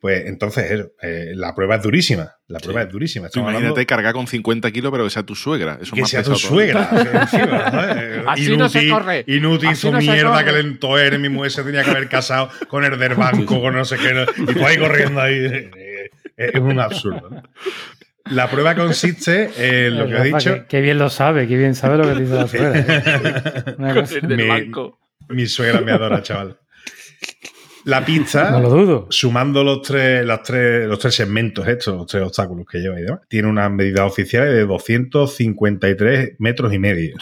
[0.00, 2.36] Pues entonces, eh, la prueba es durísima.
[2.46, 3.24] La prueba es durísima.
[3.26, 5.78] Tú Estamos imagínate hablando cargar con 50 kilos, pero que sea tu suegra.
[5.82, 6.88] Eso que más sea tu suegra.
[7.22, 8.22] encima, ¿sabes?
[8.28, 9.24] Así no se corre.
[9.26, 11.18] Inútil Así su no mierda que le entoere.
[11.18, 14.24] Mi mujer se tenía que haber casado con el del banco, con no sé qué.
[14.40, 15.34] Y tú ahí corriendo ahí.
[15.34, 17.28] eh, Es un absurdo.
[17.30, 17.42] ¿no?
[18.30, 20.54] La prueba consiste en lo que he Rafa, dicho.
[20.54, 22.78] que- Qué bien lo sabe, qué bien sabe lo que dice la suegra.
[22.78, 23.74] ¿eh?
[23.78, 25.00] Una cosa- El del banco.
[25.28, 26.56] Mi suegra me adora, chaval.
[27.88, 28.50] La pista.
[28.50, 29.06] no lo dudo.
[29.08, 33.02] sumando los tres, las tres, los tres segmentos estos, los tres obstáculos que lleva y
[33.04, 37.16] demás, tiene una medida oficial de 253 metros y medio.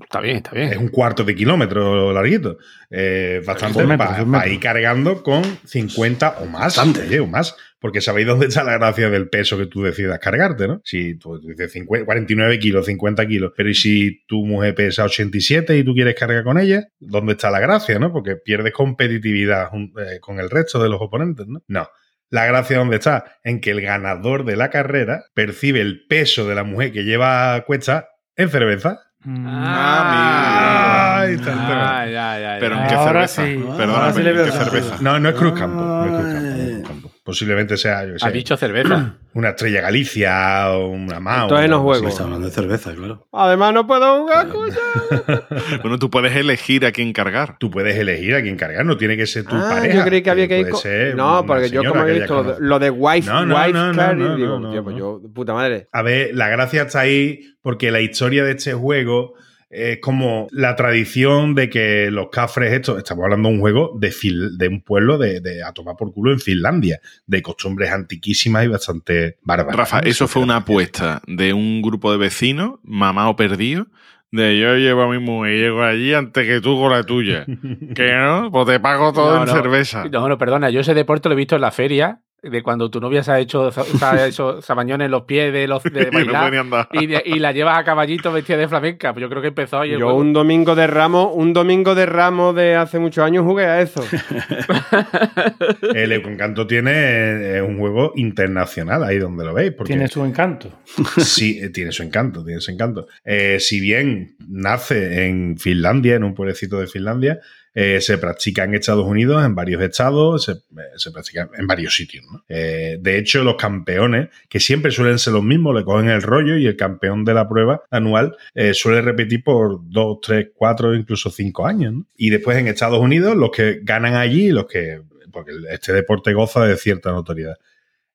[0.00, 0.78] Está bien, está Es bien.
[0.80, 2.58] un cuarto de kilómetro larguito.
[2.90, 6.76] Eh, bastante para ir cargando con 50 o más.
[6.76, 7.02] Bastante.
[7.02, 7.56] oye, o más.
[7.82, 10.80] Porque sabéis dónde está la gracia del peso que tú decidas cargarte, ¿no?
[10.84, 15.76] Si tú dices 50 49 kilos, 50 kilos, pero ¿y si tu mujer pesa 87
[15.76, 16.84] y tú quieres cargar con ella?
[17.00, 18.12] ¿Dónde está la gracia, no?
[18.12, 19.68] Porque pierdes competitividad
[19.98, 21.60] eh, con el resto de los oponentes, ¿no?
[21.66, 21.88] No.
[22.30, 26.54] La gracia dónde está, en que el ganador de la carrera percibe el peso de
[26.54, 29.00] la mujer que lleva a cuesta en cerveza.
[29.24, 29.46] Mm.
[29.48, 32.00] Ah, Ahí está el tema.
[32.00, 32.56] Ah, ya, ya, ya.
[32.60, 33.44] Pero ¿en qué Ahora cerveza?
[33.46, 33.64] sí.
[33.76, 34.70] Perdóname, Ahora sí le ¿en veo qué sentido.
[34.72, 34.96] cerveza?
[35.02, 35.80] No, no es Cruz Campo.
[35.80, 37.11] No es Cruz Campo, no es Cruz Campo.
[37.24, 39.16] Posiblemente sea, yo qué sé, Ha dicho cerveza.
[39.34, 41.44] una estrella Galicia o una Mao.
[41.44, 42.08] Entonces no juego.
[42.08, 43.28] Está hablando de cerveza, claro.
[43.32, 44.68] Además, no puedo jugar con
[45.82, 47.56] Bueno, tú puedes elegir a quién cargar.
[47.58, 49.98] Tú puedes elegir a quién cargar, no tiene que ser tu Ah, pareja.
[49.98, 50.80] yo creí que había que ir con...
[51.16, 52.66] No, porque yo como he visto lo de, conocido.
[52.68, 54.84] lo de wife, No, no, wife no, no, carry, no, digo, no, tío, no.
[54.84, 55.88] pues yo, puta madre.
[55.92, 59.34] A ver, la gracia está ahí porque la historia de este juego
[59.74, 64.10] es como la tradición de que los cafres estos, estamos hablando de un juego de,
[64.10, 68.64] Fil- de un pueblo de, de a tomar por culo en Finlandia, de costumbres antiquísimas
[68.64, 69.76] y bastante bárbaras.
[69.76, 70.08] Rafa, ¿no?
[70.08, 73.86] eso fue una apuesta de un grupo de vecinos, mamá o perdido,
[74.30, 77.44] de yo llevo a mi mujer, llego allí antes que tú con la tuya.
[77.94, 79.52] que no, pues te pago todo No, en no.
[79.54, 80.04] cerveza.
[80.10, 80.70] No, no, perdona.
[80.70, 83.38] Yo ese deporte lo he visto en la feria, de cuando tu novia se ha
[83.38, 86.88] hecho, se ha hecho sabañones en los pies de, los, de Y no puede bailar
[86.92, 89.12] y, de- y la llevas a caballito vestida de flamenca.
[89.12, 90.14] Pues yo creo que empezó Yo juego.
[90.16, 94.04] un domingo de ramo, un domingo de ramo de hace muchos años jugué a eso.
[95.94, 99.72] El Encanto tiene eh, un juego internacional ahí donde lo veis.
[99.72, 100.70] Porque Tiene su encanto.
[101.18, 103.06] Sí, eh, tiene su encanto, tiene su encanto.
[103.24, 107.38] Eh, si bien nace en Finlandia, en un pueblecito de Finlandia,
[107.74, 111.94] eh, se practica en Estados Unidos, en varios estados, se, eh, se practica en varios
[111.94, 112.24] sitios.
[112.30, 112.44] ¿no?
[112.48, 116.56] Eh, de hecho, los campeones, que siempre suelen ser los mismos, le cogen el rollo
[116.56, 118.36] y el campeón de la prueba anual
[118.72, 121.92] suele repetir por dos, tres, cuatro, incluso cinco años.
[121.92, 122.06] ¿no?
[122.16, 125.00] Y después en Estados Unidos, los que ganan allí, los que,
[125.30, 127.56] porque este deporte goza de cierta notoriedad.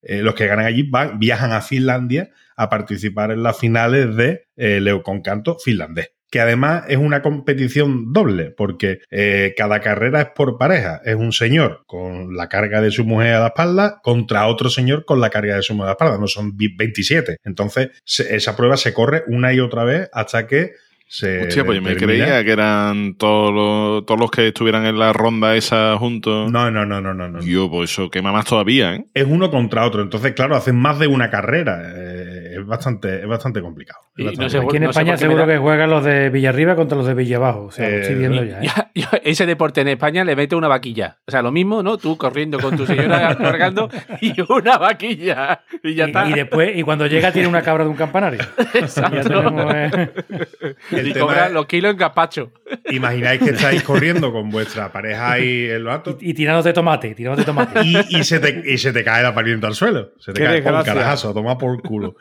[0.01, 4.81] Los que ganan allí van, viajan a Finlandia a participar en las finales de eh,
[4.81, 6.11] Leuconcanto finlandés.
[6.29, 11.01] Que además es una competición doble, porque eh, cada carrera es por pareja.
[11.05, 15.05] Es un señor con la carga de su mujer a la espalda contra otro señor
[15.05, 16.17] con la carga de su mujer a la espalda.
[16.17, 17.37] No son 27.
[17.43, 20.73] Entonces, esa prueba se corre una y otra vez hasta que
[21.07, 21.47] se.
[21.47, 25.13] Hostia, pues yo me creía que eran todos los, todos los que estuvieran en la
[25.13, 26.51] ronda esa juntos.
[26.51, 27.27] No, no, no, no, no.
[27.29, 27.41] no.
[27.41, 29.05] Yo, pues eso quema más todavía, ¿eh?
[29.13, 30.01] es uno contra otro.
[30.01, 31.81] Entonces, claro, hacen más de una carrera.
[31.95, 33.99] Eh, es, bastante, es bastante complicado.
[34.17, 34.67] Es Y bastante no sé, complicado.
[34.69, 37.65] Aquí en no España seguro da- que juegan los de Villarriba contra los de Villabajo.
[37.65, 38.59] O sea, lo estoy Eh, viendo Y- ya.
[38.59, 38.63] ¿eh?
[38.63, 41.17] ya- ya- ese deporte en España le mete una vaquilla.
[41.27, 41.97] O sea, lo mismo, ¿no?
[41.97, 43.89] Tú corriendo con tu señora cargando
[44.21, 45.61] y una vaquilla.
[45.83, 46.27] Y ya está.
[46.27, 48.39] Y, y después, y cuando llega, tiene una cabra de un campanario.
[48.73, 49.15] Exacto.
[49.17, 50.09] Ya tenemos, eh,
[50.99, 52.51] El y tema cobra es- los kilos en gazpacho.
[52.89, 57.13] Imagináis que estáis corriendo con vuestra pareja ahí en los altos y, y tirándote tomate,
[57.15, 57.81] tirándote tomate.
[57.83, 60.11] y, y se te, y se te cae la parienta al suelo.
[60.19, 62.15] Se te Qué cae por carajazo, toma por culo.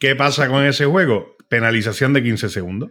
[0.00, 1.36] ¿Qué pasa con ese juego?
[1.48, 2.90] Penalización de 15 segundos.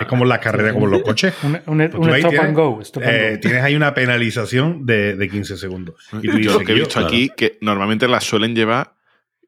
[0.00, 1.34] Es como en las carreras, como en los coches.
[1.42, 2.80] Un, un- Pues un stop tienes, and go.
[2.80, 3.40] stop and eh, go.
[3.40, 6.08] tienes ahí una penalización de, de 15 segundos.
[6.22, 8.94] Y tú Yo lo que he "Tío, visto aquí, que normalmente las suelen llevar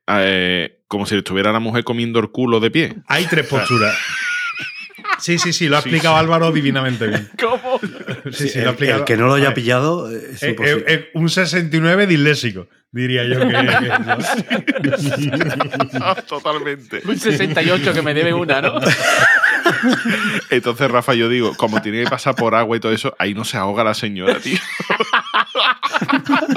[0.08, 2.96] eh, como si estuviera la mujer comiendo el culo de pie.
[3.06, 3.96] Hay tres posturas.
[5.20, 7.28] Sí, sí, sí, lo ha explicado Álvaro divinamente bien.
[7.40, 7.78] ¿Cómo?
[8.32, 8.98] Sí, sí, el, lo ha explicado.
[9.00, 9.54] el que no lo haya Vale.
[9.54, 10.84] pillado eh, es Eh, imposible.
[10.88, 13.90] eh, eh, un 69 disléxico, diría yo que.
[16.26, 17.02] Totalmente.
[17.06, 18.80] Un 68 que me debe una, ¿no?
[20.50, 23.44] Entonces, Rafa, yo digo, como tiene que pasar por agua y todo eso, ahí no
[23.44, 24.58] se ahoga la señora, tío.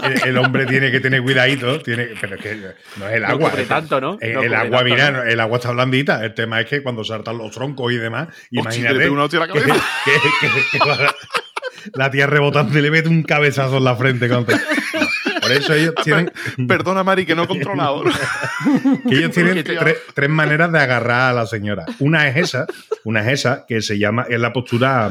[0.03, 2.55] el, el hombre tiene que tener cuidadito, tiene, pero es que
[2.97, 3.51] no es el No agua.
[3.57, 4.17] es- tanto, ¿no?
[4.21, 5.23] El, No agua, tanto, mira, ¿no?
[5.23, 6.23] el agua está blandita.
[6.23, 9.09] El tema es que cuando saltan los troncos y demás, imagínate.
[9.09, 9.69] una la que- que-
[10.71, 11.15] que va-
[11.95, 14.29] la tía rebotando y le mete un cabezazo en la frente.
[14.29, 14.59] contra-
[15.41, 16.31] Por eso ellos tienen,
[16.67, 18.03] Perdona, Mari, que no he controlado.
[19.09, 21.85] que ellos tienen tres, tres maneras de agarrar a la señora.
[21.99, 22.65] Una es esa,
[23.03, 25.09] una es esa, que se llama, es la postura.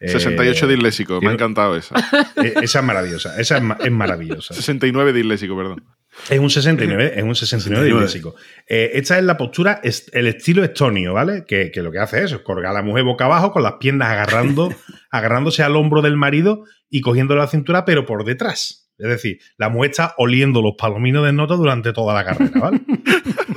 [0.00, 1.94] Eh, 68 disléxico, me ha encantado esa.
[2.42, 4.54] eh, Esa es maravillosa, esa es, ma- es maravillosa.
[4.54, 5.84] 69 disléxico, perdón.
[6.30, 8.34] Es un 69, es un 69 disléxico.
[8.66, 11.44] Eh, esta es la postura, es el estilo estonio, ¿vale?
[11.46, 14.08] Que, que lo que hace es colgar a la mujer boca abajo con las piernas
[14.10, 14.74] agarrando,
[15.10, 18.90] agarrándose al hombro del marido y cogiendo la cintura, pero por detrás.
[18.98, 22.80] Es decir, la mujer está oliendo los palominos de nota durante toda la carrera, ¿vale?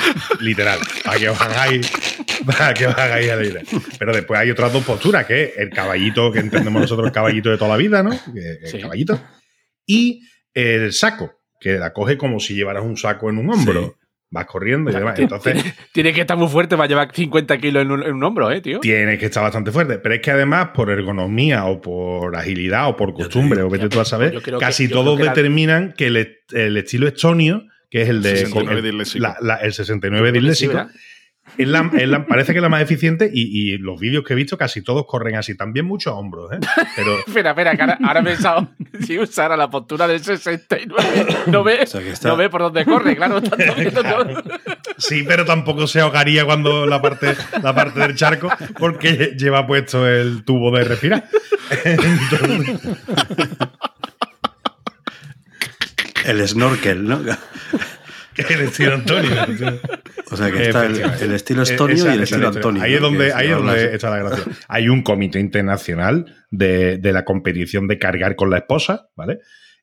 [0.40, 1.90] Literal, para que os hagáis,
[2.46, 3.62] para que os hagáis a la idea.
[3.98, 7.50] Pero después hay otras dos posturas, que es el caballito, que entendemos nosotros el caballito
[7.50, 8.12] de toda la vida, ¿no?
[8.12, 8.78] El Sí.
[8.80, 9.20] caballito.
[9.86, 10.22] Y
[10.54, 13.96] el saco, que la coge como si llevaras un saco en un hombro.
[14.30, 15.18] Vas corriendo y demás.
[15.18, 18.50] Entonces, Tiene que estar muy fuerte para llevar 50 kilos en un, en un hombro,
[18.52, 18.78] ¿eh, tío?
[18.80, 19.98] tiene que estar bastante fuerte.
[20.00, 24.00] Pero es que además, por ergonomía o por agilidad o por costumbre, o vete tú
[24.00, 28.22] a saber, que- casi todos la- determinan que el, el estilo estonio, que es el
[28.22, 30.90] de 69 el, la- la- el 69 Sí, disléxico, ¿verdad?
[31.56, 34.34] es la- es la- parece que es la más eficiente y, y los vídeos que
[34.34, 35.56] he visto casi todos corren así.
[35.56, 36.58] También muchos hombros, ¿eh?
[36.94, 38.68] Pero Espera, espera, que ahora, ahora he pensado,
[39.00, 42.84] si usara la postura del 69, no ve, sea, que está- no ve por dónde
[42.84, 43.40] corre, claro.
[44.98, 50.06] sí, pero tampoco se ahogaría cuando la parte, la parte del charco porque lleva puesto
[50.06, 51.24] el tubo de respirar.
[51.84, 52.78] Entonces,
[56.28, 57.20] El snorkel, ¿no?
[58.36, 59.32] el estilo Antonio.
[60.30, 62.82] O sea que está el, estilo estonio esa- y el esa estilo es Antonio.
[62.82, 64.44] Ahí es donde, ahí es donde está la gracia.
[64.68, 69.40] Hay un comité internacional de, de la competición de cargar con la esposa, ¿vale?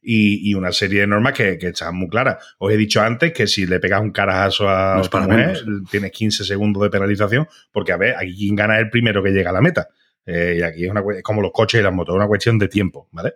[0.08, 2.38] Y, y una serie de normas que, que están muy claras.
[2.60, 5.64] Os he dicho antes que si le pegas un carajazo a No es para mujer,
[5.66, 5.90] menos.
[5.90, 9.32] tienes 15 segundos de penalización, porque a ver, aquí quien gana es el primero que
[9.32, 9.88] llega a la meta.
[10.28, 12.58] Eh, y aquí es una cue- como los coches y las motos, es una cuestión
[12.60, 13.34] de tiempo, ¿vale?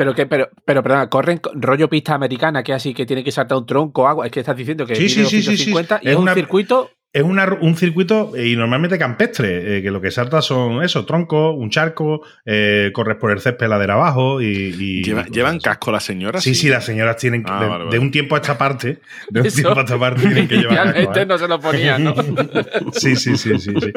[0.00, 3.30] Pero que, pero, pero, perdona, corren co- rollo pista americana, que así que tiene que
[3.30, 4.24] saltar un tronco o agua.
[4.24, 5.70] Es que estás diciendo que Sí, sí, sí, sí, sí.
[5.70, 6.88] 250 y Es es un una- circuito.
[7.12, 11.04] Es una un circuito eh, y normalmente campestre, eh, que lo que salta son eso,
[11.06, 15.02] troncos, un charco, eh, corres por el césped ladera abajo y...
[15.02, 16.44] Lleva- ¿Llevan casco las señoras?
[16.44, 17.96] Sí, sí, las señoras tienen que, Ah, de, vale, vale.
[17.96, 19.56] de un tiempo a esta parte, de un Eso.
[19.56, 21.26] tiempo a esta parte tienen que llevar casco, Inicialmente ¿eh?
[21.26, 22.14] no se lo ponían, ¿no?
[22.92, 23.72] Sí, sí, sí, sí.
[23.80, 23.92] sí.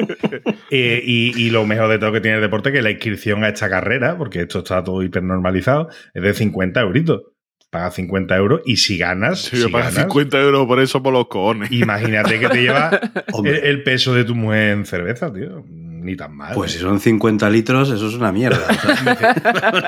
[0.70, 3.44] Eh, y, y lo mejor de todo que tiene el deporte es que la inscripción
[3.44, 7.22] a esta carrera, porque esto está todo hipernormalizado, es de 50 euritos.
[7.74, 11.02] Pagas 50 euros y si ganas, Sí, si yo pago ganas, 50 euros por eso
[11.02, 11.72] por los cojones.
[11.72, 13.00] imagínate que te lleva
[13.44, 15.64] el, el peso de tu mujer en cerveza, tío.
[16.04, 16.52] Ni tan mal.
[16.54, 18.60] pues si son 50 litros, eso es una mierda.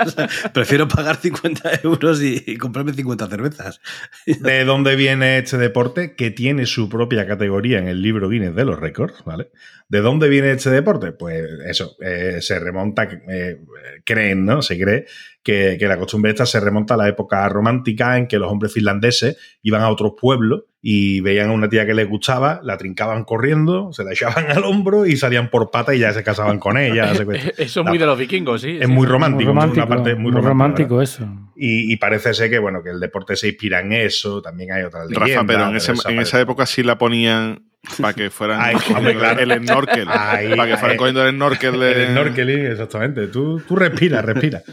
[0.06, 3.82] O sea, prefiero pagar 50 euros y, y comprarme 50 cervezas.
[4.24, 8.64] ¿De dónde viene este deporte que tiene su propia categoría en el libro Guinness de
[8.64, 9.24] los récords?
[9.26, 9.50] ¿Vale?
[9.90, 11.12] ¿De dónde viene este deporte?
[11.12, 13.58] Pues eso, eh, se remonta, eh,
[14.02, 14.62] creen, ¿no?
[14.62, 15.04] Se cree
[15.42, 18.72] que, que la costumbre esta se remonta a la época romántica en que los hombres
[18.72, 23.24] finlandeses iban a otros pueblos y veían a una tía que les gustaba, la trincaban
[23.24, 26.78] corriendo, se la echaban al hombro y salían por pata y ya se casaban con
[26.78, 27.10] ella.
[27.58, 28.76] Eso es muy de los vikingos, sí.
[28.78, 28.86] Es sí.
[28.86, 31.24] muy Muy romántico, una parte muy romántico eso.
[31.56, 34.84] Y, y parece ser que, bueno, que el deporte se inspira en eso, también hay
[34.84, 35.28] otras leyendas.
[35.34, 37.64] Rafa, pero en, ese- esa en esa parece- época sí la ponían
[38.00, 39.40] para que fueran Ay, cogiendo hombre, claro.
[39.40, 40.06] el snorkel.
[40.08, 41.92] Ay, para que fueran cogiendo el snorkel de.
[42.04, 43.26] El snorkeling, exactamente.
[43.28, 44.62] Tú, tú respira, respira.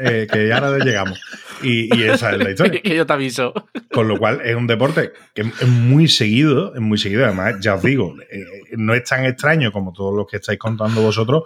[0.00, 1.20] Eh, que ya ahora llegamos.
[1.62, 2.80] Y, y esa es la historia.
[2.82, 3.52] que yo te aviso.
[3.92, 7.24] Con lo cual es un deporte que es muy seguido, es muy seguido.
[7.24, 8.44] Además, ya os digo, eh,
[8.76, 11.44] no es tan extraño como todos los que estáis contando vosotros,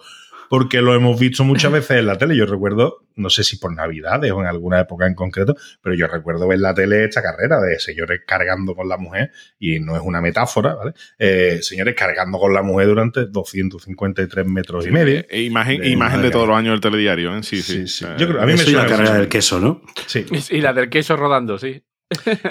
[0.49, 2.37] porque lo hemos visto muchas veces en la tele.
[2.37, 6.07] Yo recuerdo, no sé si por Navidades o en alguna época en concreto, pero yo
[6.07, 9.97] recuerdo ver en la tele esta carrera de señores cargando con la mujer, y no
[9.97, 10.93] es una metáfora, ¿vale?
[11.19, 15.25] Eh, señores cargando con la mujer durante 253 metros y medio.
[15.29, 17.43] E imagen, De- imagen de todos los años del telediario, ¿eh?
[17.43, 17.87] Sí, sí.
[17.87, 18.05] Sí, sí.
[18.05, 19.83] Eh, Yo creo- a mí me y la suena carrera del queso, ¿no?
[20.07, 20.25] Sí.
[20.51, 21.83] Y la del queso rodando, sí.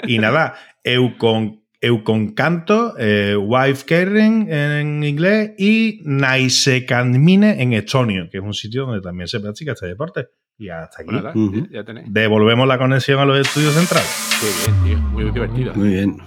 [0.06, 8.44] Y nada, Eucon, Euconcanto, eh, Wife Keren en inglés y Naisekanmine en estonio, que es
[8.44, 10.28] un sitio donde también se practica este deporte.
[10.60, 11.14] Y hasta aquí.
[11.70, 12.08] Ya tenéis.
[12.10, 14.08] Devolvemos la conexión a los estudios centrales.
[14.40, 15.08] Qué bien, tío.
[15.10, 15.74] Muy divertido.
[15.74, 16.18] Muy bien.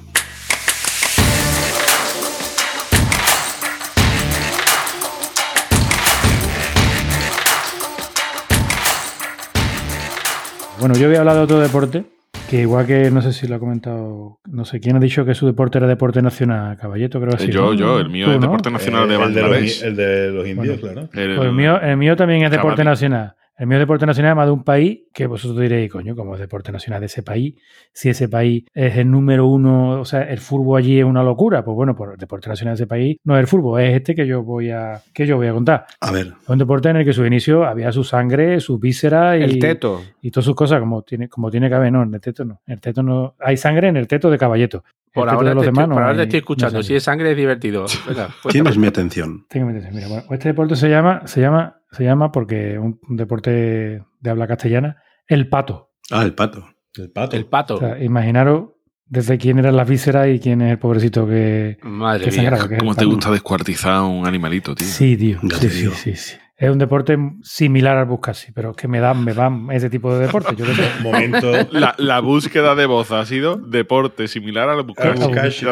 [10.79, 12.05] Bueno, yo había hablado de otro deporte,
[12.51, 15.33] que igual que no sé si lo ha comentado, no sé quién ha dicho que
[15.33, 17.51] su deporte era deporte nacional, Caballeto, creo que Eh, sí.
[17.53, 17.73] yo, ¿no?
[17.73, 18.41] yo, el mío es ¿no?
[18.41, 19.63] Deporte Nacional de Eh, el, de Bangladesh.
[19.79, 21.07] los, el de los indios, Bueno.
[21.09, 21.29] claro.
[21.31, 23.35] El- Pues el mío, el mío también es deporte nacional.
[23.61, 26.39] El mío es deporte nacional más de un país que vosotros diréis, coño, como es
[26.39, 27.53] deporte nacional de ese país,
[27.93, 31.63] si ese país es el número uno, o sea, el fútbol allí es una locura,
[31.63, 34.15] pues bueno, pues el deporte nacional de ese país no es el fútbol, es este
[34.15, 35.85] que yo voy a, que yo voy a contar.
[35.99, 39.39] A ver, Es un deporte en el que su inicio había su sangre, sus vísceras
[39.39, 40.01] y, El teto.
[40.23, 42.61] y todas sus cosas como tiene, como tiene que haber, no, en el teto no.
[42.65, 43.35] En el teto no.
[43.39, 44.83] Hay sangre en el teto de caballeto.
[45.13, 46.81] Por ahora, de los te, demás estoy, por ahora te estoy no escuchando.
[46.81, 47.85] si es sangre, es divertido.
[48.07, 49.45] Venga, tienes mi atención.
[49.49, 49.93] Tengo que meterse.
[49.93, 54.29] Mira, bueno, este deporte se llama, se llama, se llama porque un, un deporte de
[54.29, 55.91] habla castellana, el pato.
[56.09, 56.67] Ah, el pato.
[56.95, 57.35] El pato.
[57.37, 57.75] El pato.
[57.75, 58.71] O sea, imaginaros
[59.05, 62.51] desde quién eran las vísceras y quién es el pobrecito que, Madre que mía.
[62.67, 64.87] que el ¿Cómo te gusta descuartizar a un animalito, tío?
[64.87, 65.39] Sí, tío.
[65.59, 66.35] Sí, sí, sí, sí.
[66.61, 70.13] Es un deporte similar al buscasi, pero es que me dan, me van ese tipo
[70.13, 70.55] de deporte.
[70.55, 71.51] Yo creo que- Momento.
[71.71, 74.85] La, la búsqueda de voz ha sido deporte similar Al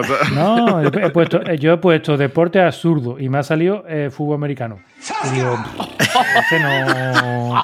[0.01, 0.31] está.
[0.33, 4.37] No, he puesto, eh, yo he puesto deporte absurdo y me ha salido eh, fútbol
[4.37, 4.79] americano.
[5.31, 5.55] Y digo,
[6.39, 7.61] ese no.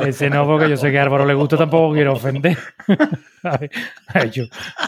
[0.00, 2.56] Ese no, porque yo sé que a Álvaro le gusta, tampoco quiero ofender.
[3.42, 3.70] A ver,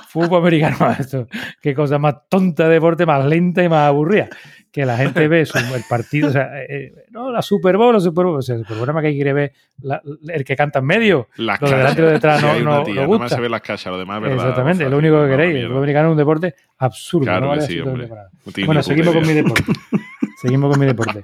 [0.08, 1.26] fútbol americano, esto.
[1.60, 4.28] Qué cosa más tonta de deporte, más lenta y más aburrida.
[4.70, 7.92] Que la gente ve su- el partido, o sea, eh, eh, no, la Super Bowl,
[7.94, 10.84] la Super Bowl, o sea, el programa que quiere ver la- el que canta en
[10.84, 11.28] medio.
[11.36, 13.28] Las Lo de delante y lo de detrás Sí, no- no- tía, no gusta.
[13.30, 14.36] se ve las cachas, lo demás es verdad.
[14.38, 15.64] Exactamente, es lo único que queréis.
[15.64, 17.24] El americano es un deporte absurdo.
[17.24, 18.08] Claro no que sí, hombre.
[18.66, 19.62] Bueno, seguimos con mi deporte.
[20.42, 21.22] seguimos con mi deporte.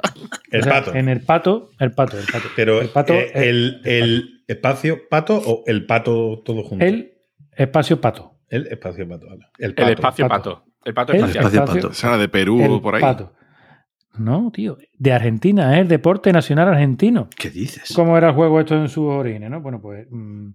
[0.51, 0.95] El O sea, pato.
[0.95, 2.49] En el pato, el pato, el pato.
[2.57, 6.85] Pero el pato, eh, el, el espacio pato o el pato todo junto.
[6.85, 7.13] el
[7.53, 8.33] espacio pato.
[8.49, 9.27] El espacio pato.
[9.27, 9.47] vale.
[9.59, 9.91] El El pato.
[9.93, 10.55] espacio pato.
[10.55, 10.65] pato.
[10.85, 11.45] El pato El espacial.
[11.45, 12.07] espacio espacio- pato.
[12.09, 13.01] Era de Perú el o por ahí.
[13.01, 13.33] pato.
[14.17, 17.29] No, tío, de Argentina, es el deporte nacional argentino.
[17.37, 17.93] ¿Qué dices?
[17.97, 19.51] ¿Cómo era el juego esto en sus orígenes?
[19.51, 19.61] ¿no?
[19.61, 20.51] Bueno, pues mm,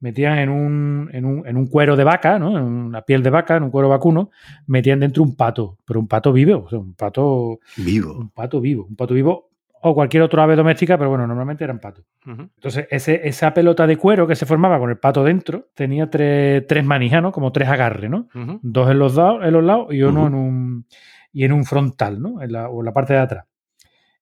[0.00, 2.58] metían en un, en, un, en un cuero de vaca, ¿no?
[2.58, 4.30] En una piel de vaca, en un cuero vacuno,
[4.66, 8.12] metían dentro un pato, pero un pato vivo, o sea, un pato, Vivo.
[8.18, 9.50] un pato vivo, un pato vivo
[9.88, 12.04] o cualquier otro ave doméstica, pero bueno, normalmente eran patos.
[12.26, 16.66] Entonces, ese, esa pelota de cuero que se formaba con el pato dentro tenía tres,
[16.66, 17.32] tres manijas, ¿no?
[17.32, 18.28] Como tres agarres, ¿no?
[18.62, 20.86] Dos en los, dados- en los lados y uno en un
[21.32, 22.40] y en un frontal, ¿no?
[22.42, 23.44] En la, o en la parte de atrás.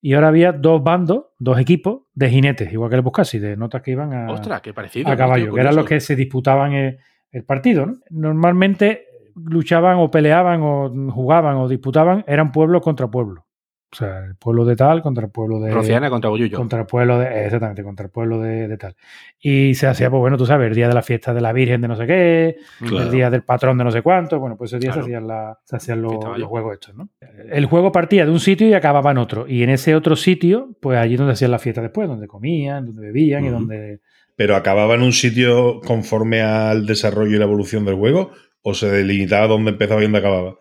[0.02, 3.80] Y ahora había dos bandos, dos equipos de jinetes, igual que el Buscasi, de notas
[3.82, 5.08] que iban a, Ostras, qué parecido.
[5.08, 6.98] a ¿no, caballo, que eran los que se disputaban el,
[7.30, 7.94] el partido, ¿no?
[8.10, 9.06] Normalmente
[9.36, 13.44] luchaban o peleaban o jugaban o disputaban, eran pueblos contra pueblos.
[13.94, 15.70] O sea, el pueblo de tal contra el pueblo de...
[15.70, 16.56] Rociana contra Goyuyo.
[16.56, 17.44] Contra el pueblo de.
[17.44, 18.96] Exactamente, contra el pueblo de, de tal.
[19.40, 21.80] Y se hacía, pues bueno, tú sabes, el día de la fiesta de la Virgen
[21.80, 23.04] de no sé qué, Claro.
[23.06, 24.40] el día del patrón de no sé cuánto.
[24.40, 25.06] Bueno, pues ese día Claro.
[25.06, 27.08] se hacían, la- se hacían los, los juegos estos, ¿no?
[27.52, 29.46] El juego partía de un sitio y acababa en otro.
[29.48, 33.02] Y en ese otro sitio, pues allí donde hacían la fiesta después, donde comían, donde
[33.02, 33.58] bebían y Ujú.
[33.58, 34.00] donde.
[34.36, 38.32] Pero acababa en un sitio conforme al desarrollo y la evolución del juego
[38.62, 40.56] o se delimitaba donde empezaba y donde acababa.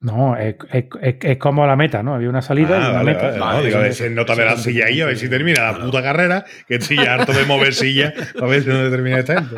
[0.00, 2.14] No, es, es- es- es como la meta, ¿no?
[2.14, 3.22] Había una salida y Ah, una vale, meta.
[3.30, 5.16] vale, Vale, no, digo, a ver si nota de la sí, silla ahí, a ver
[5.16, 8.68] si termina la puta carrera, que estoy ya harto de mover silla, a ver si
[8.68, 9.56] no termina esta gente.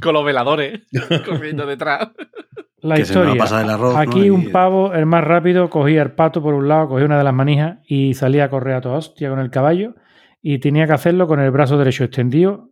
[0.00, 0.80] Con los veladores
[1.26, 2.10] corriendo detrás.
[2.80, 3.42] La que se me va a historia.
[3.44, 3.96] pasar el arroz.
[3.96, 4.34] Aquí ¿no?
[4.34, 7.34] Un pavo, el más rápido, cogía el pato por un lado, cogía una de las
[7.34, 9.94] manijas y salía a correr a toda hostia con el caballo
[10.40, 12.70] y tenía que hacerlo con el brazo derecho extendido,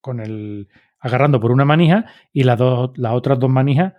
[0.00, 0.68] con el
[1.00, 3.94] agarrando por una manija y las dos, las otras dos manijas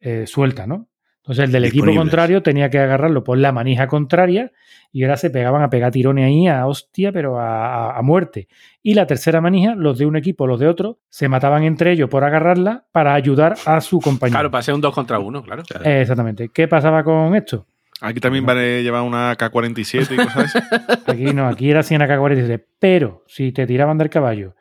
[0.00, 0.86] eh, sueltas, ¿no?
[1.18, 4.50] Entonces el del equipo contrario tenía que agarrarlo por la manija contraria
[4.90, 8.48] y ahora se pegaban a pegar tirones ahí a hostia, pero a, a- a muerte.
[8.82, 12.08] Y la tercera manija, los de un equipo, los de otro, se mataban entre ellos
[12.08, 14.34] por agarrarla para ayudar a su compañero.
[14.38, 15.62] Claro, para ser un 2 contra 1, claro.
[15.68, 15.84] Claro.
[15.84, 16.48] Eh, exactamente.
[16.52, 17.66] ¿Qué pasaba con esto?
[18.00, 20.58] Aquí también van a llevar una K-47 y cosas así.
[21.06, 22.64] Aquí no, aquí era 100 AK-47.
[22.78, 24.54] Pero si te tiraban del caballo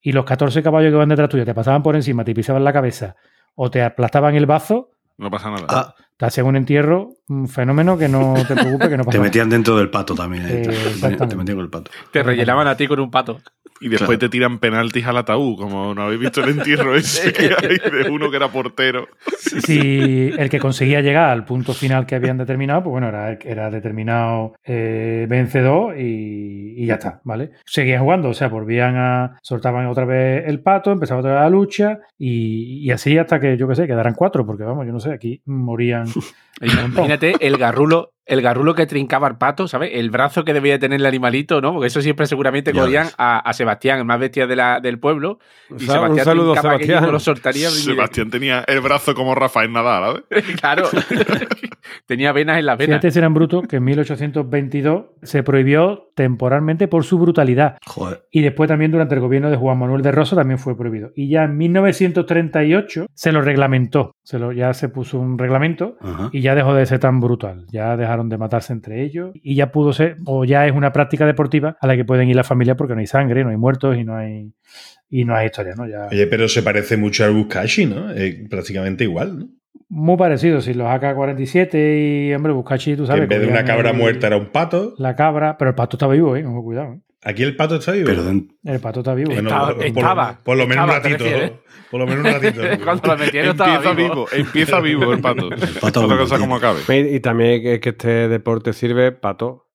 [0.00, 2.72] y los 14 caballos que van detrás tuyo te pasaban por encima, te pisaban la
[2.72, 3.14] cabeza
[3.56, 5.66] o te aplastaban el bazo, No pasa nada.
[5.68, 9.18] Ah, te hacían un entierro, un fenómeno que no te preocupes, que no pasa te
[9.18, 9.28] nada.
[9.28, 10.44] metían dentro del pato también.
[10.46, 11.90] eh, Eh, te metían con el pato.
[12.12, 13.40] Te rellenaban a ti con un pato.
[13.80, 17.44] Y después te tiran penaltis al ataúd, como no habéis visto el entierro ese que
[17.44, 19.08] hay de uno que era portero.
[19.38, 23.70] Si el que conseguía llegar al punto final que habían determinado, pues bueno, era, era
[23.70, 27.50] determinado eh, vencedor y, y ya está, ¿vale?
[27.64, 29.38] Seguían jugando, o sea, volvían a.
[29.42, 33.56] soltaban otra vez el pato, empezaba otra vez la lucha y, y así hasta que,
[33.56, 36.06] yo qué sé, quedaran cuatro, porque vamos, yo no sé, aquí morían.
[36.60, 39.90] Imagínate el garrulo, el garrulo que trincaba el pato, ¿sabes?
[39.94, 41.72] El brazo que debía tener el animalito, ¿no?
[41.72, 45.38] Porque eso siempre seguramente cogían a, a Sebastián, el más bestia de la, del pueblo.
[45.70, 47.04] Y Sal- un Sebastián saludo Sebastián.
[47.04, 47.70] no lo soltaría.
[47.70, 50.44] Sebastián tenía el brazo como Rafael Nadal, ¿sabes?
[50.60, 50.88] claro.
[52.06, 53.00] Tenía venas en las venas.
[53.12, 57.76] Si eran brutos que en 1822 se prohibió temporalmente por su brutalidad.
[57.86, 58.22] Joder.
[58.32, 61.12] Y después también durante el gobierno de Juan Manuel de Rosa también fue prohibido.
[61.14, 64.12] Y ya en 1938 se lo reglamentó.
[64.24, 65.98] Se lo, ya se puso un reglamento
[66.32, 67.66] y ya dejó de ser tan brutal.
[67.70, 71.26] Ya dejaron de matarse entre ellos y ya pudo ser, o ya es una práctica
[71.26, 73.96] deportiva a la que pueden ir las familias porque no hay sangre, no hay muertos
[73.98, 74.54] y no hay,
[75.10, 75.86] y no hay historia, ¿no?
[75.86, 78.10] Ya, Oye, pero se parece mucho al Buskashi, ¿no?
[78.12, 79.48] Eh, prácticamente igual, ¿no?
[79.88, 80.60] Muy parecido.
[80.60, 83.22] Si los AK-47 y, hombre, Buscachi, tú Que sabes.
[83.22, 84.94] en vez de una cabra el- muerta era un pato.
[84.98, 86.44] La cabra, pero el pato está vivo, ¿eh?
[86.46, 86.94] Ojo, cuidado.
[86.94, 87.00] ¿eh?
[87.24, 88.06] Aquí el pato está vivo.
[88.06, 89.32] Pero den- El pato está vivo.
[89.32, 91.24] Bueno, Estaba- por, por- estaba, por lo menos un estaba, ¿te ratito.
[91.30, 91.52] refieres?
[91.90, 92.60] Por lo menos un ratito.
[92.84, 94.08] Cuando lo metieron estaba Empieza vivo.
[94.14, 95.50] vivo, empieza vivo el pato.
[95.80, 96.80] pato Otra cosa como acabe.
[96.88, 99.65] Y, y también que, que este deporte sirve pato.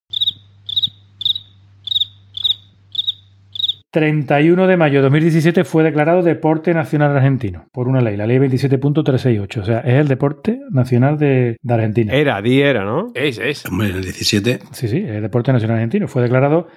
[3.91, 8.37] 31 de mayo de 2017 fue declarado Deporte Nacional Argentino por una ley, la ley
[8.37, 9.57] 27.368.
[9.57, 12.13] O sea, es el deporte nacional de, de Argentina.
[12.13, 13.07] Era, di era, ¿no?
[13.13, 13.65] Es, es.
[13.65, 14.59] Hombre, en el 17.
[14.71, 16.07] Sí, sí, es Deporte Nacional Argentino.
[16.07, 16.67] Fue declarado,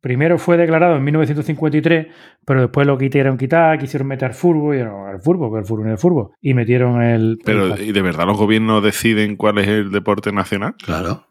[0.00, 2.06] primero fue declarado en 1953,
[2.46, 5.84] pero después lo quisieron quitar, quisieron meter fútbol, y no, el fútbol, pero el fútbol
[5.84, 6.30] no es el fútbol.
[6.40, 7.38] Y metieron el...
[7.44, 10.74] Pero, el- ¿y de verdad los gobiernos deciden cuál es el deporte nacional?
[10.82, 11.26] Claro.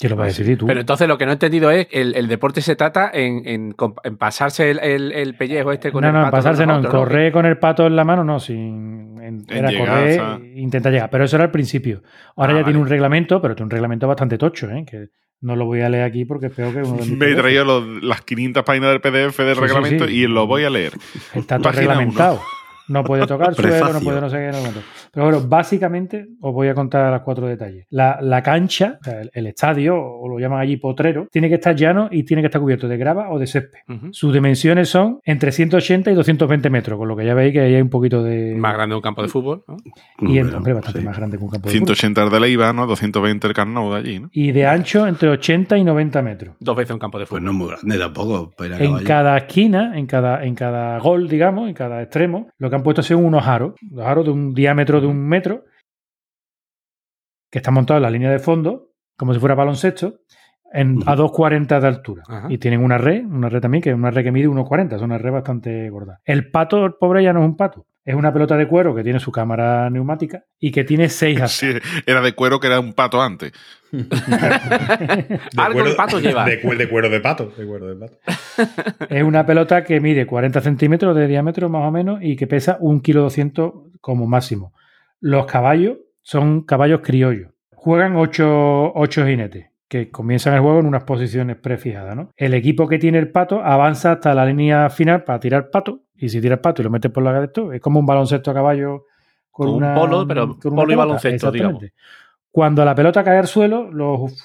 [0.00, 0.66] ¿Qué lo vas a decidir tú?
[0.66, 3.74] Pero entonces lo que no he entendido es el, el deporte se trata en, en
[4.16, 6.78] pasarse el, el- el pellejo este con no, el no, en pato de pasarse no,
[6.78, 9.18] en correr con el pato en la mano, no, sin.
[9.20, 10.38] en- En era llegar, correr, o sea.
[10.42, 11.10] e intentar llegar.
[11.10, 12.02] Pero eso era al principio.
[12.36, 14.84] Ahora Ah, ya tiene un reglamento, pero tiene un reglamento bastante tocho, ¿eh?
[14.88, 15.08] Que
[15.42, 17.64] no lo voy a leer aquí porque es peor que uno de Me he traído
[17.64, 20.14] los- las 500 páginas del PDF del Sí, reglamento sí.
[20.14, 20.92] y lo voy a leer.
[21.34, 22.40] Está todo reglamentado.
[22.90, 24.46] No puede tocar suelo, no puede no sé qué.
[24.52, 24.80] No, cuánto.
[25.12, 27.86] Pero bueno, básicamente os voy a contar los cuatro detalles.
[27.90, 31.54] La, la cancha, o sea, el, el estadio, o lo llaman allí potrero, tiene que
[31.56, 33.78] estar llano y tiene que estar cubierto de grava o de césped.
[34.10, 37.74] Sus dimensiones son entre 180 y 220 metros, con lo que ya veis que ahí
[37.74, 38.54] hay un poquito de...
[38.56, 39.62] Más grande un campo de fútbol.
[39.68, 39.76] ¿no?
[40.18, 41.04] Y Bueno, hombre, bastante sí.
[41.06, 41.86] más grande que un campo de fútbol.
[41.96, 42.86] 180 el de Leiva, ¿no?
[42.86, 44.28] 220 el Camp Nou de allí, ¿no?
[44.32, 46.54] Y de ancho entre 80 y 90 metros.
[46.60, 47.44] Dos veces un campo de Pues fútbol.
[47.44, 48.50] no es muy grande tampoco.
[48.56, 49.06] Para En caballo.
[49.06, 53.02] cada esquina, en cada, en cada gol, digamos, en cada extremo, lo que han puesto
[53.02, 55.64] son unos aros, los aros de un diámetro de un metro,
[57.50, 60.20] que están montados en la línea de fondo, como si fuera baloncesto,
[60.72, 62.22] en, a 2,40 de altura.
[62.28, 62.46] Ajá.
[62.50, 65.02] Y tienen una red, una red también, que es una red que mide 1,40, es
[65.02, 66.20] una red bastante gorda.
[66.24, 67.86] El pato, el pobre, ya no es un pato.
[68.04, 71.52] Es una pelota de cuero que tiene su cámara neumática y que tiene seis asas.
[71.52, 71.72] Sí,
[72.06, 73.52] era de cuero que era un pato antes.
[73.90, 76.44] De Algo el pato lleva.
[76.44, 77.52] De, de cuero de pato.
[77.56, 78.18] De cuero de pato.
[79.10, 82.78] Es una pelota que mide 40 centímetros de diámetro más o menos y que pesa
[82.78, 84.72] 1,2 kg como máximo.
[85.18, 87.50] Los caballos son caballos criollos.
[87.70, 88.92] Juegan 8,
[89.26, 92.14] jinetes que comienzan el juego en unas posiciones prefijadas.
[92.14, 92.30] ¿no?
[92.36, 96.28] El equipo que tiene el pato avanza hasta la línea final para tirar pato y
[96.28, 98.50] si tira el pato y lo metes por la de esto, es como un baloncesto
[98.50, 99.06] a caballo
[99.50, 101.94] con Como un una, polo, pero con una polo y baloncesto, Exactamente.
[102.50, 104.44] Cuando la pelota cae al suelo, los,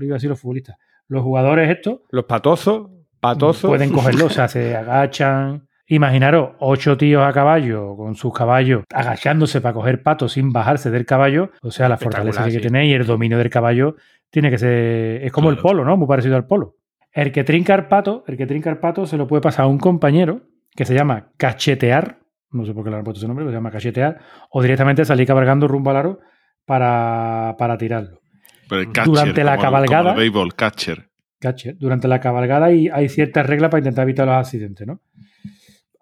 [0.00, 0.76] iba a decir los futbolistas,
[1.08, 3.68] los jugadores estos Los patosos, patosos.
[3.68, 5.68] Pueden cogerlo, o sea, se agachan.
[5.88, 11.04] Imaginaros ocho tíos a caballo con sus caballos agachándose para coger patos sin bajarse del
[11.04, 11.50] caballo.
[11.62, 12.60] O sea, la fortaleza que, sí.
[12.60, 13.96] tenéis y el dominio del caballo
[14.30, 15.24] tiene que ser.
[15.24, 15.96] Es como el polo, ¿no?
[15.96, 16.76] Muy parecido al polo.
[17.12, 19.68] El que trinca el pato, el que trinca el pato se lo puede pasar a
[19.68, 20.42] un compañero
[20.74, 22.18] que se llama cachetear.
[22.52, 24.18] No sé por qué le han puesto ese nombre, pero se llama cachetear.
[24.50, 26.18] O directamente salir cabalgando rumbo al aro
[26.64, 28.20] para, para tirarlo.
[28.68, 31.08] Pero el catcher, Durante la como el- cabalgada- como el béisbol, catcher.
[31.40, 31.76] Catcher.
[31.78, 35.00] Durante la cabalgada hay, hay ciertas reglas para intentar evitar los accidentes, ¿no?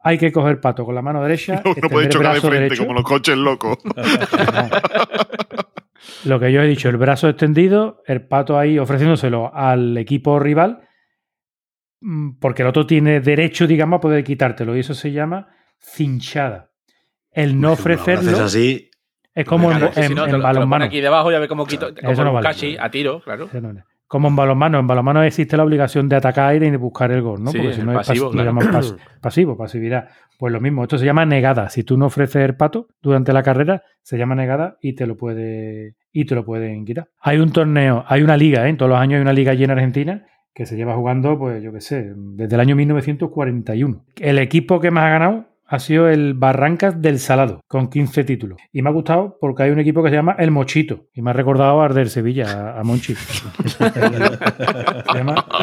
[0.02, 2.82] Hay que coger pato con la mano derecha, No extender puede chocar de frente derecho.
[2.82, 3.78] como los coches locos.
[6.24, 10.80] Lo que yo he dicho, el brazo extendido, el pato ahí ofreciéndoselo al equipo rival,
[12.40, 16.70] porque el otro tiene derecho, digamos, a poder quitártelo, y eso se llama cinchada.
[17.30, 18.90] El no ofrecerlo así.
[19.34, 20.84] es como en, Claro, en- si no, en lo- lo balonmano.
[20.84, 21.88] aquí debajo y a ver cómo quito.
[21.88, 22.46] Eso Como no vale.
[22.48, 23.48] cachi a tiro, claro.
[24.06, 24.78] Como en balonmano.
[24.78, 27.50] En balonmano existe la obligación de atacar y de buscar el gol, ¿no?
[27.52, 28.48] Sí, Porque si no es pasivo, pas- lo claro.
[28.48, 30.08] llaman pas- pasivo, pasividad.
[30.38, 31.68] Pues lo mismo, esto se llama negada.
[31.68, 35.16] Si tú no ofreces el pato durante la carrera, se llama negada y te lo
[35.16, 37.08] puede y te lo pueden quitar.
[37.20, 38.70] Hay un torneo, hay una liga, ¿eh?
[38.70, 41.62] en todos los años hay una liga allí en Argentina que se lleva jugando, pues
[41.62, 44.04] yo qué sé, desde el año 1941.
[44.16, 48.58] El equipo que más ha ganado ha sido el Barrancas del Salado, con 15 títulos.
[48.72, 51.04] Y me ha gustado porque hay un equipo que se llama El Mochito.
[51.12, 53.14] Y me ha recordado a Arder Sevilla, a, a Monchi.
[53.14, 53.44] se
[55.14, 55.44] llama...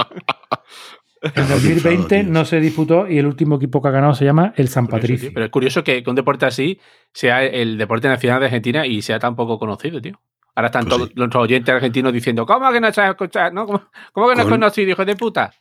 [1.34, 2.32] En 2020 tío.
[2.32, 5.32] no se disputó y el último equipo que ha ganado se llama el San Patricio.
[5.34, 6.80] Pero es curioso que, que un deporte así
[7.14, 10.20] sea el deporte nacional de Argentina y sea tan poco conocido, tío.
[10.56, 11.14] Ahora están Pues todos sí.
[11.18, 13.54] nuestros oyentes argentinos diciendo, ¿cómo que no sabes escuchar?
[13.54, 13.66] ¿No?
[13.66, 13.84] ¿Cómo,
[14.14, 15.54] cómo que no has Con- conocido, hijo de puta?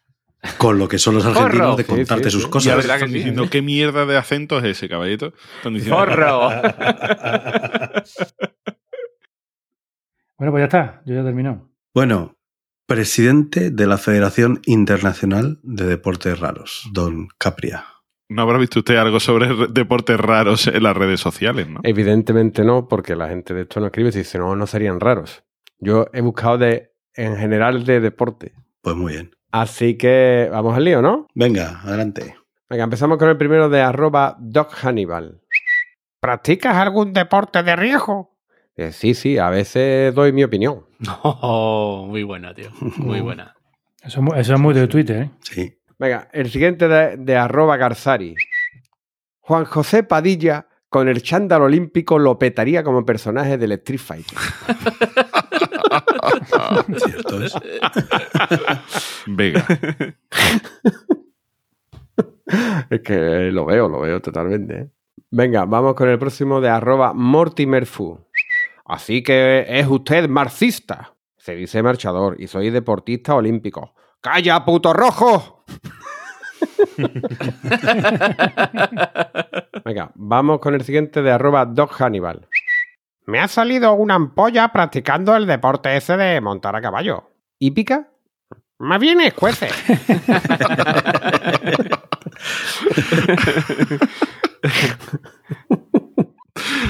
[0.59, 1.77] Con lo que son los argentinos Forro.
[1.77, 2.49] de contarte sí, sus sí.
[2.49, 2.73] Y cosas.
[2.73, 5.33] ahora verdad que están sí, diciendo qué mierda de acento es ese, caballito.
[5.57, 6.51] Están diciendo, ¡Forro!
[10.37, 11.71] Bueno, pues ya está, yo ya he terminado.
[11.95, 12.37] Bueno,
[12.87, 17.85] presidente de la Federación Internacional de Deportes Raros, don Capria.
[18.29, 21.81] ¿No habrá visto usted algo sobre re- deportes raros en las redes sociales, no?
[21.83, 25.45] Evidentemente no, porque la gente de esto no escribe y dice, no, no serían raros.
[25.79, 28.53] Yo he buscado de, en general de deporte.
[28.83, 29.31] Pues muy bien.
[29.53, 31.27] Así que vamos al lío, ¿no?
[31.35, 32.35] Venga, adelante.
[32.71, 35.41] Venga, empezamos con el primero de arroba Doc Hannibal.
[36.21, 38.31] ¿Practicas algún deporte de riesgo?
[38.77, 40.87] Eh, sí, sí, a veces doy mi opinión.
[41.23, 42.71] Oh, muy buena, tío.
[42.97, 43.55] Muy buena.
[44.03, 45.31] Eso es muy de Twitter, ¿eh?
[45.41, 45.75] Sí.
[46.05, 48.35] Venga, el siguiente de, de arroba Garzari.
[49.41, 54.39] Juan José Padilla con el chándal olímpico lo petaría como personaje del Street Fighter.
[57.07, 57.55] Cierto es.
[59.27, 59.65] Vega.
[62.91, 64.79] Es que lo veo, lo veo totalmente.
[64.79, 64.91] ¿eh?
[65.31, 68.21] Venga, vamos con el próximo de arroba Mortimerfu.
[68.85, 71.15] Así que es usted marxista.
[71.39, 73.95] Se dice marchador y soy deportista olímpico.
[74.21, 75.65] ¡Calla, puto rojo!
[79.85, 82.49] Venga, vamos con el siguiente de arroba Doc Hannibal.
[83.27, 87.31] Me ha salido una ampolla practicando el deporte ese de montar a caballo.
[87.59, 88.11] ¿Y pica?
[88.79, 89.69] Más bien escuece.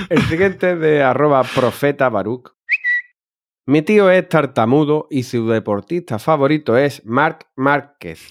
[0.09, 2.53] El siguiente de arroba profeta Baruch.
[3.67, 8.31] Mi tío es tartamudo y su deportista favorito es Marc Márquez.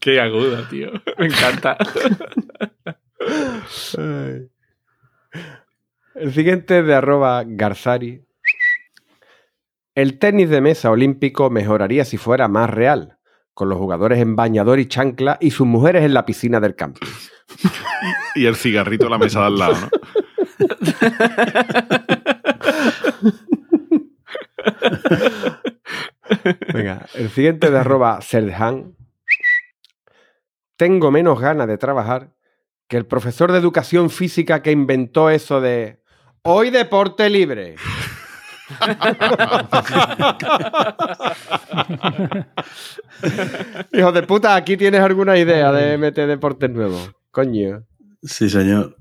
[0.00, 0.90] Qué aguda, tío.
[1.18, 1.76] Me encanta.
[6.14, 8.24] El siguiente de arroba Garzari.
[9.94, 13.18] El tenis de mesa olímpico mejoraría si fuera más real,
[13.54, 17.00] con los jugadores en bañador y chancla y sus mujeres en la piscina del campo.
[18.34, 19.88] Y el cigarrito a la mesa de al lado, ¿no?
[26.72, 28.96] Venga, el siguiente de arroba Serhan.
[30.76, 32.30] Tengo menos ganas de trabajar
[32.88, 36.00] que el profesor de educación física que inventó eso de
[36.42, 37.76] hoy deporte libre.
[43.92, 47.10] Hijo de puta, aquí tienes alguna idea de meter deportes nuevos.
[47.30, 47.84] Coño,
[48.22, 48.96] Sí, señor.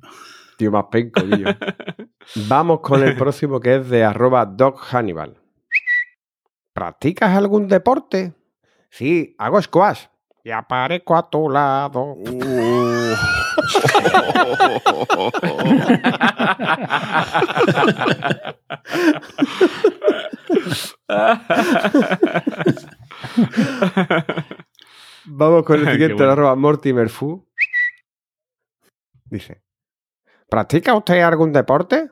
[0.60, 1.48] Tío más penco, tío.
[2.50, 5.42] Vamos con el próximo que es de arroba Doc Hannibal.
[6.74, 8.34] ¿Practicas algún deporte?
[8.90, 10.08] Sí, hago squash.
[10.44, 12.18] Y aparezco a tu lado.
[25.26, 26.32] Vamos con el siguiente de bueno.
[26.32, 27.48] arroba Mortimer Fu.
[29.26, 29.62] Dice:
[30.50, 32.10] ¿Practica usted algún deporte?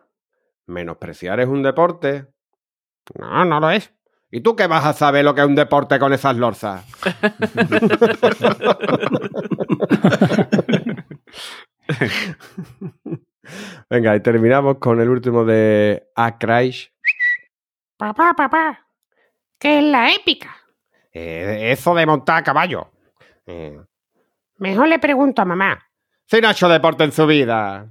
[0.68, 2.28] Menospreciar es un deporte.
[3.18, 3.92] No, no lo es.
[4.30, 6.84] ¿Y tú qué vas a saber lo que es un deporte con esas lorzas?
[13.90, 16.92] Venga, y terminamos con el último de Akraish.
[17.98, 18.88] Papá, papá,
[19.58, 20.56] ¿qué es la épica?
[21.14, 22.92] Eh, eso de montar a caballo.
[23.46, 23.80] Eh,
[24.58, 25.80] Mejor le pregunto a mamá.
[26.26, 27.88] si no ha hecho deporte en su vida.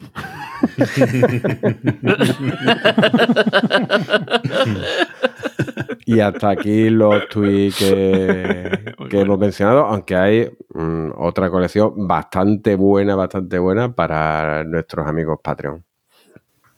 [6.06, 9.20] y hasta aquí los tweets que, que bueno.
[9.22, 15.84] hemos mencionado, aunque hay mm, otra colección bastante buena, bastante buena para nuestros amigos Patreon.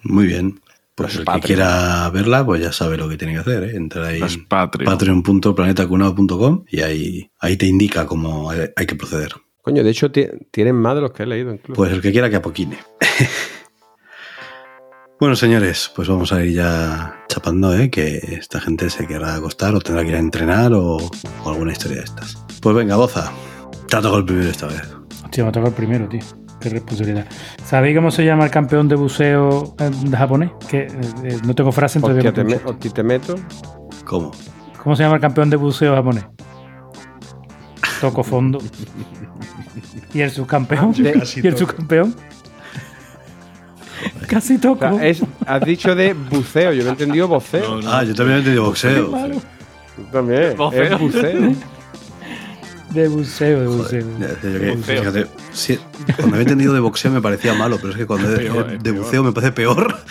[0.02, 0.60] Muy bien.
[0.94, 1.40] Pues Los el Patreon.
[1.42, 3.76] que quiera verla, pues ya sabe lo que tiene que hacer, ¿eh?
[3.76, 4.86] Entrar ahí en Patreon.
[4.86, 9.32] patreon.planetacunado.com y ahí, ahí te indica cómo hay hay que proceder.
[9.66, 11.74] Coño, de hecho ti- tienen más de los que he leído incluso.
[11.76, 12.78] Pues el que quiera que apoquine.
[15.20, 17.90] bueno, señores, pues vamos a ir ya chapando, ¿eh?
[17.90, 21.72] Que esta gente se querrá acostar o tendrá que ir a entrenar o, o alguna
[21.72, 22.36] historia de estas.
[22.62, 23.32] Pues venga, Boza.
[23.88, 24.82] Te ha tocado el primero esta vez.
[25.24, 26.20] Hostia, me ha tocado el primero, tío.
[26.60, 27.26] qué responsabilidad.
[27.64, 30.52] ¿Sabéis cómo se llama el campeón de buceo eh, japonés?
[30.68, 30.88] Que eh,
[31.24, 32.24] eh, no tengo frase, entonces.
[32.24, 33.34] Hostia, te, me- hostia, te meto.
[34.04, 34.30] ¿Cómo?
[34.80, 36.24] ¿Cómo se llama el campeón de buceo japonés?
[38.00, 38.58] Toco fondo.
[40.14, 40.92] ¿Y el subcampeón?
[41.18, 42.14] Casi ¿Y el subcampeón?
[44.28, 44.80] Casi O toco.
[44.80, 47.80] sea, es- has dicho de buceo, yo me he entendido voceo.
[47.86, 49.06] Ah, yo también he entendido boxeo.
[49.96, 50.42] Tú también.
[50.72, 51.54] Es buceo.
[52.90, 54.06] De buceo, de buceo.
[54.18, 55.78] Yo que, fíjate, sí,
[56.16, 58.74] cuando había entendido de boxeo me parecía malo, pero es que cuando de, Peor, de
[58.76, 58.96] es peor.
[58.96, 59.96] buceo me parece peor.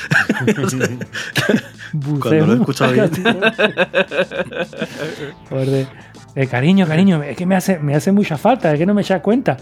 [1.93, 2.19] Buceo.
[2.19, 3.09] Cuando lo he escuchado bien.
[5.49, 5.87] Joder,
[6.35, 9.01] eh, cariño, cariño, es que me hace, me hace mucha falta, es que no me
[9.01, 9.55] echas cuenta.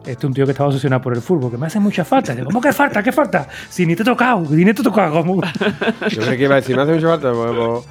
[0.00, 2.32] Este es un tío que estaba obsesionado por el fútbol, que me hace mucha falta.
[2.34, 3.02] Digo, ¿Cómo que falta?
[3.02, 3.48] ¿Qué falta?
[3.68, 5.20] Si ni te he tocado, ni te he tocado.
[5.22, 5.42] ¿cómo?
[6.08, 7.32] Yo creo que iba a decir, me hace mucha falta.
[7.32, 7.84] pues, pues,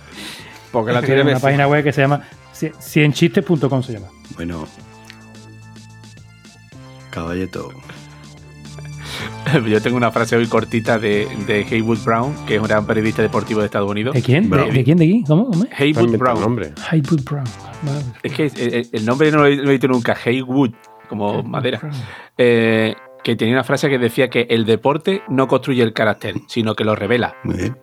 [0.72, 2.22] Porque la tiene una página web que se llama
[2.54, 4.08] ci- cienchistes.com se llama.
[4.36, 4.66] Bueno.
[7.12, 7.70] Caballeto.
[9.68, 13.22] Yo tengo una frase muy cortita de, de Haywood Brown, que es un gran periodista
[13.22, 14.14] deportivo de Estados Unidos.
[14.14, 14.50] ¿De quién?
[14.50, 14.98] ¿De, de quién?
[14.98, 15.24] ¿De quién?
[15.24, 15.46] ¿Cómo?
[15.48, 15.66] ¿Cómo?
[15.78, 16.40] Haywood Brown.
[16.42, 16.74] nombre.
[16.90, 17.46] Haywood Brown.
[17.84, 18.02] Vale.
[18.24, 20.72] Es que el, el nombre no lo, he- no lo he dicho nunca, Haywood,
[21.10, 21.80] como madera.
[22.38, 26.76] Eh, que tenía una frase que decía que el deporte no construye el carácter, sino
[26.76, 27.36] que lo revela.
[27.44, 27.78] Muy bien.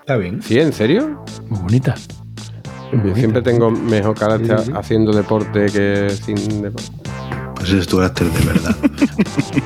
[0.00, 0.42] Está bien.
[0.42, 0.58] ¿Sí?
[0.60, 1.22] ¿En serio?
[1.48, 1.94] Muy bonita.
[2.92, 4.76] Yo siempre tengo mejor carácter Sí, sí, sí.
[4.78, 6.92] haciendo deporte que sin deporte.
[7.64, 8.76] Ese es tu carácter de verdad.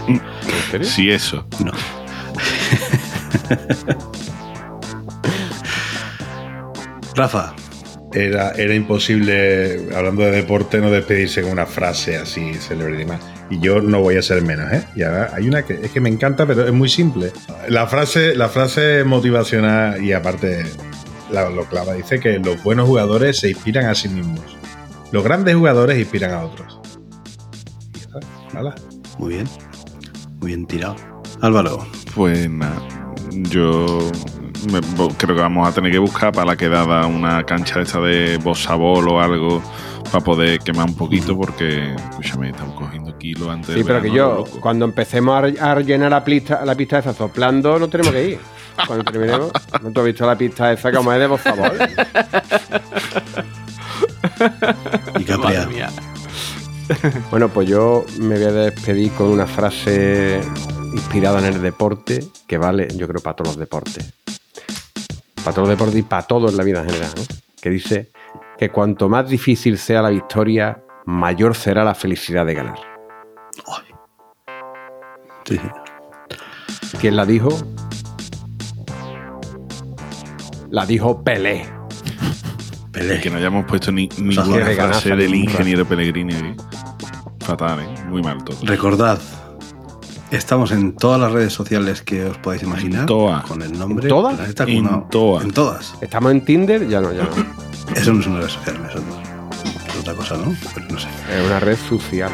[0.08, 0.20] ¿En
[0.70, 0.86] serio?
[0.88, 1.44] Sí, eso.
[1.64, 1.72] No.
[7.14, 7.54] Rafa,
[8.14, 13.20] Era, era imposible, hablando de deporte, no despedirse con una frase así célebre y demás.
[13.50, 14.84] Y yo no voy a ser menos, ¿eh?
[14.94, 17.32] Y ahora hay una que es que me encanta, pero es muy simple.
[17.68, 20.64] La frase, la frase motivacional y aparte
[21.30, 24.40] la- lo clava, dice que los buenos jugadores se inspiran a sí mismos.
[25.12, 26.77] Los grandes jugadores inspiran a otros.
[29.18, 29.48] Muy bien.
[30.40, 30.96] Muy bien tirado.
[31.40, 32.76] Álvaro, Pues nada,
[33.30, 34.10] yo
[34.72, 34.80] me-
[35.16, 39.08] creo que vamos a tener que buscar para la quedada una cancha esta de bosabol
[39.08, 39.62] o algo
[40.10, 44.36] para poder quemar un poquito porque, escúchame, estamos cogiendo kilos antes Sí, pero que yo,
[44.38, 44.60] loco.
[44.60, 48.28] cuando empecemos a, re- a rellenar la pista, la pista esa soplando, no tenemos que
[48.30, 48.38] ir.
[48.86, 49.50] Cuando terminemos,
[49.82, 51.72] ¿no te has visto la pista esa como es de favor?
[55.18, 55.38] y.
[55.38, 55.90] Madre mía.
[57.30, 60.40] Bueno, pues yo me voy a despedir con una frase
[60.92, 64.12] inspirada en el deporte que vale, yo creo, para todos los deportes.
[65.36, 67.10] Para todos los deportes y para todo en la vida en general.
[67.16, 67.22] ¿no?
[67.60, 68.10] Que dice
[68.56, 72.78] que cuanto más difícil sea la victoria, mayor será la felicidad de ganar.
[75.44, 75.60] Sí.
[77.00, 77.48] ¿Quién la dijo?
[80.70, 81.66] La dijo Pelé.
[82.92, 83.20] Pelé.
[83.20, 86.56] Que no hayamos puesto ni, sea, ninguna frase del ingeniero Pellegrini aquí.
[87.48, 87.88] Fatal, ¿eh?
[88.10, 88.58] Muy mal todo.
[88.64, 89.18] Recordad,
[90.30, 93.00] estamos en todas las redes sociales que os podáis imaginar.
[93.00, 93.42] En todas.
[93.46, 94.04] Con el nombre.
[94.04, 94.38] ¿En todas?
[94.38, 94.54] En
[95.08, 95.44] todas.
[95.44, 95.94] En todas.
[96.02, 96.86] ¿Estamos en Tinder?
[96.86, 97.30] Ya no, ya no.
[97.96, 99.18] Eso no es una red social, eso no.
[99.88, 100.54] es otra cosa, ¿no?
[100.74, 101.08] Pero no sé.
[101.08, 102.30] Es una red social.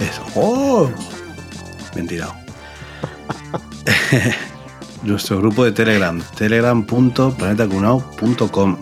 [0.00, 0.22] Eso.
[0.34, 0.90] ¡Oh!
[5.04, 8.76] Nuestro grupo de Telegram, telegram.planetacunao.com.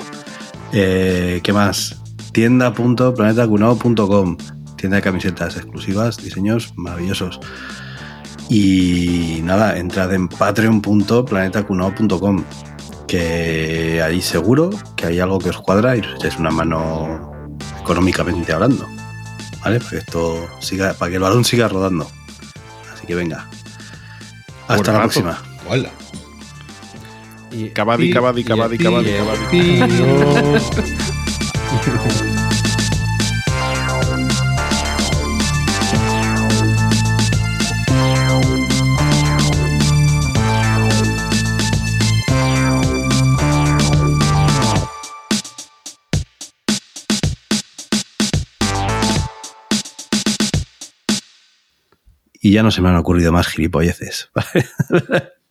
[0.72, 2.00] Eh, ¿Qué más?
[2.32, 4.38] Tienda.planetacunao.com.
[4.84, 7.40] Tienda de camisetas exclusivas, diseños maravillosos.
[8.50, 12.44] Y nada, entrad en patreon.planetacunao.com.
[13.08, 17.32] Que ahí seguro que hay algo que os cuadra y os echáis una mano
[17.80, 18.86] económicamente hablando.
[19.62, 19.78] ¿vale?
[19.78, 22.06] Para que esto siga, para que el balón siga rodando.
[22.92, 23.48] Así que venga.
[24.68, 25.22] Hasta la rato.
[25.22, 25.38] próxima.
[25.66, 25.88] Hola.
[27.52, 29.80] Y- Cabadi, cabadi, y- cabadi, cabadi, cabadi.
[52.44, 54.30] Y ya no se me han ocurrido más gilipolleces.